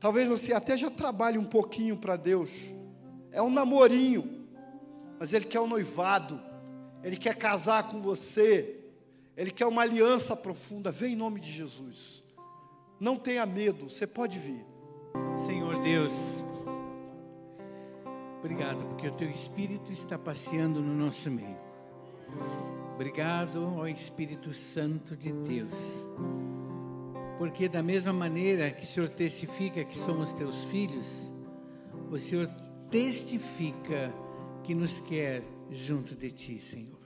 [0.00, 2.72] Talvez você até já trabalhe um pouquinho para Deus.
[3.30, 4.41] É um namorinho
[5.22, 6.40] mas Ele quer um noivado,
[7.00, 8.80] Ele quer casar com você,
[9.36, 10.90] Ele quer uma aliança profunda.
[10.90, 12.24] Vem em nome de Jesus.
[12.98, 14.66] Não tenha medo, você pode vir.
[15.46, 16.12] Senhor Deus,
[18.40, 21.56] obrigado porque o Teu Espírito está passeando no nosso meio.
[22.96, 25.78] Obrigado ao Espírito Santo de Deus.
[27.38, 31.32] Porque da mesma maneira que o Senhor testifica que somos teus filhos,
[32.10, 32.48] o Senhor
[32.90, 34.12] testifica
[34.62, 37.02] que nos quer junto de Ti, Senhor.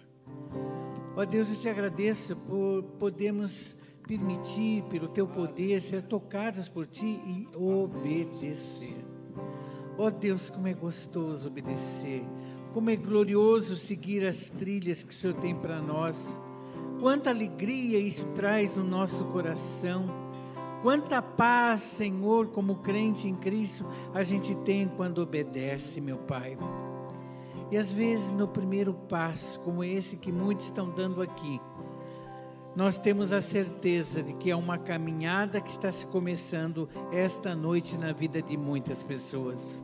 [1.16, 3.76] Ó Deus, eu te agradeço por podermos
[4.06, 9.04] permitir, pelo Teu poder, ser tocados por Ti e obedecer.
[9.98, 12.22] Ó Deus, como é gostoso obedecer,
[12.72, 16.40] como é glorioso seguir as trilhas que o Senhor tem para nós.
[17.00, 20.06] Quanta alegria isso traz no nosso coração.
[20.82, 26.56] Quanta paz, Senhor, como crente em Cristo, a gente tem quando obedece, meu Pai.
[27.70, 31.60] E às vezes, no primeiro passo, como esse que muitos estão dando aqui,
[32.76, 37.96] nós temos a certeza de que é uma caminhada que está se começando esta noite
[37.96, 39.82] na vida de muitas pessoas.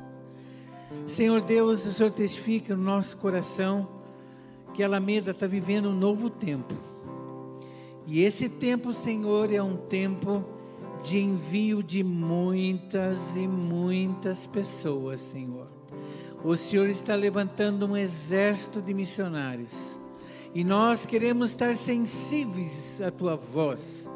[1.06, 3.88] Senhor Deus, o Senhor testifica no nosso coração
[4.74, 6.74] que a Alameda está vivendo um novo tempo.
[8.06, 10.44] E esse tempo, Senhor, é um tempo
[11.02, 15.81] de envio de muitas e muitas pessoas, Senhor.
[16.45, 19.99] O Senhor está levantando um exército de missionários.
[20.55, 24.11] E nós queremos estar sensíveis à tua voz.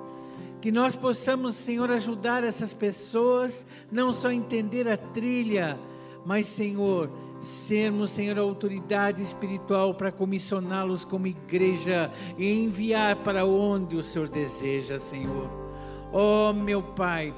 [0.60, 5.78] Que nós possamos, Senhor, ajudar essas pessoas, não só entender a trilha,
[6.24, 7.08] mas, Senhor,
[7.40, 14.28] sermos, Senhor, a autoridade espiritual para comissioná-los como igreja e enviar para onde o Senhor
[14.28, 15.48] deseja, Senhor.
[16.12, 17.32] Oh, meu Pai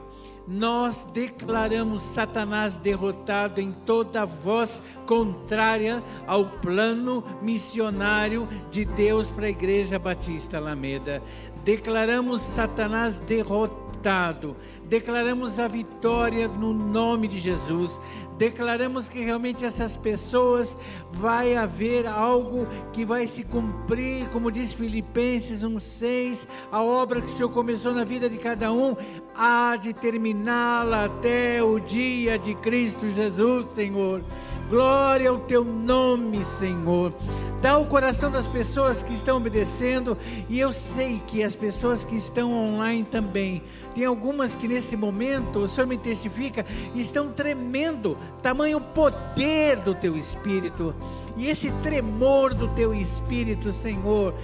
[0.49, 9.51] nós declaramos Satanás derrotado em toda voz contrária ao plano missionário de Deus para a
[9.51, 11.23] Igreja Batista Alameda.
[11.65, 18.01] Declaramos Satanás derrotado, declaramos a vitória no nome de Jesus
[18.39, 20.79] declaramos que realmente essas pessoas
[21.11, 27.31] vai haver algo que vai se cumprir, como diz Filipenses 1:6, a obra que o
[27.31, 28.97] Senhor começou na vida de cada um
[29.35, 34.23] há de terminá-la até o dia de Cristo Jesus, Senhor.
[34.69, 37.15] Glória ao teu nome, Senhor.
[37.63, 40.17] Dá o coração das pessoas que estão obedecendo,
[40.47, 43.63] e eu sei que as pessoas que estão online também
[43.95, 46.65] tem algumas que nesse momento, o Senhor me testifica,
[46.95, 50.95] estão tremendo, tamanho poder do teu espírito.
[51.37, 54.35] E esse tremor do teu espírito, Senhor,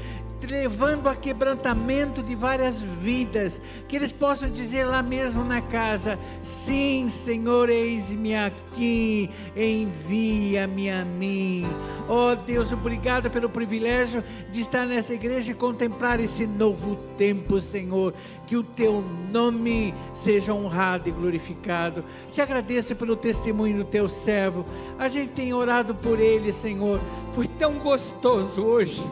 [0.42, 7.08] levando a quebrantamento de várias vidas, que eles possam dizer lá mesmo na casa: Sim,
[7.08, 11.64] Senhor, eis-me aqui, envia-me a mim.
[12.08, 14.22] Oh Deus, obrigado pelo privilégio
[14.52, 18.12] de estar nessa igreja e contemplar esse novo tempo, Senhor.
[18.46, 22.04] Que o teu nome seja honrado e glorificado.
[22.30, 24.66] Te agradeço pelo testemunho do teu servo.
[24.98, 27.00] A gente tem orado por ele, Senhor.
[27.32, 29.02] Foi tão gostoso hoje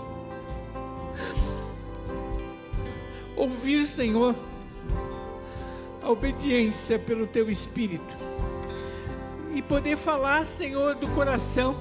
[3.36, 4.34] ouvir, Senhor,
[6.02, 8.16] a obediência pelo teu espírito
[9.54, 11.76] e poder falar, Senhor, do coração,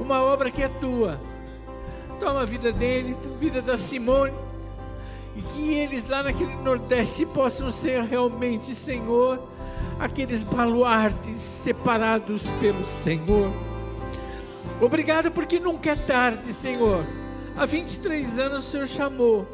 [0.00, 1.20] uma obra que é tua.
[2.20, 4.34] Toma a vida dele, a vida da Simone,
[5.36, 9.40] e que eles lá naquele Nordeste possam ser realmente, Senhor,
[9.98, 13.52] aqueles baluartes separados pelo Senhor.
[14.80, 17.04] Obrigado porque nunca é tarde, Senhor.
[17.56, 19.46] Há 23 anos o Senhor chamou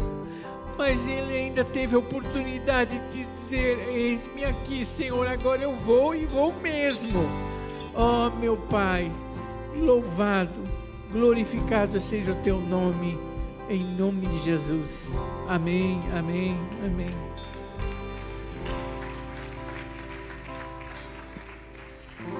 [0.76, 6.26] mas ele ainda teve a oportunidade de dizer: Eis-me aqui, Senhor, agora eu vou e
[6.26, 7.20] vou mesmo.
[7.94, 9.10] Ó oh, meu Pai,
[9.76, 10.68] louvado,
[11.12, 13.18] glorificado seja o teu nome,
[13.68, 15.12] em nome de Jesus.
[15.48, 17.14] Amém, amém, amém.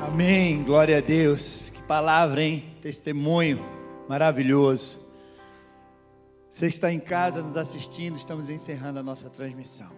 [0.01, 1.71] Amém, glória a Deus.
[1.71, 2.65] Que palavra, hein?
[2.83, 3.61] Testemunho
[4.09, 5.04] maravilhoso.
[6.55, 9.91] Você está em casa nos assistindo, estamos encerrando a nossa transmissão.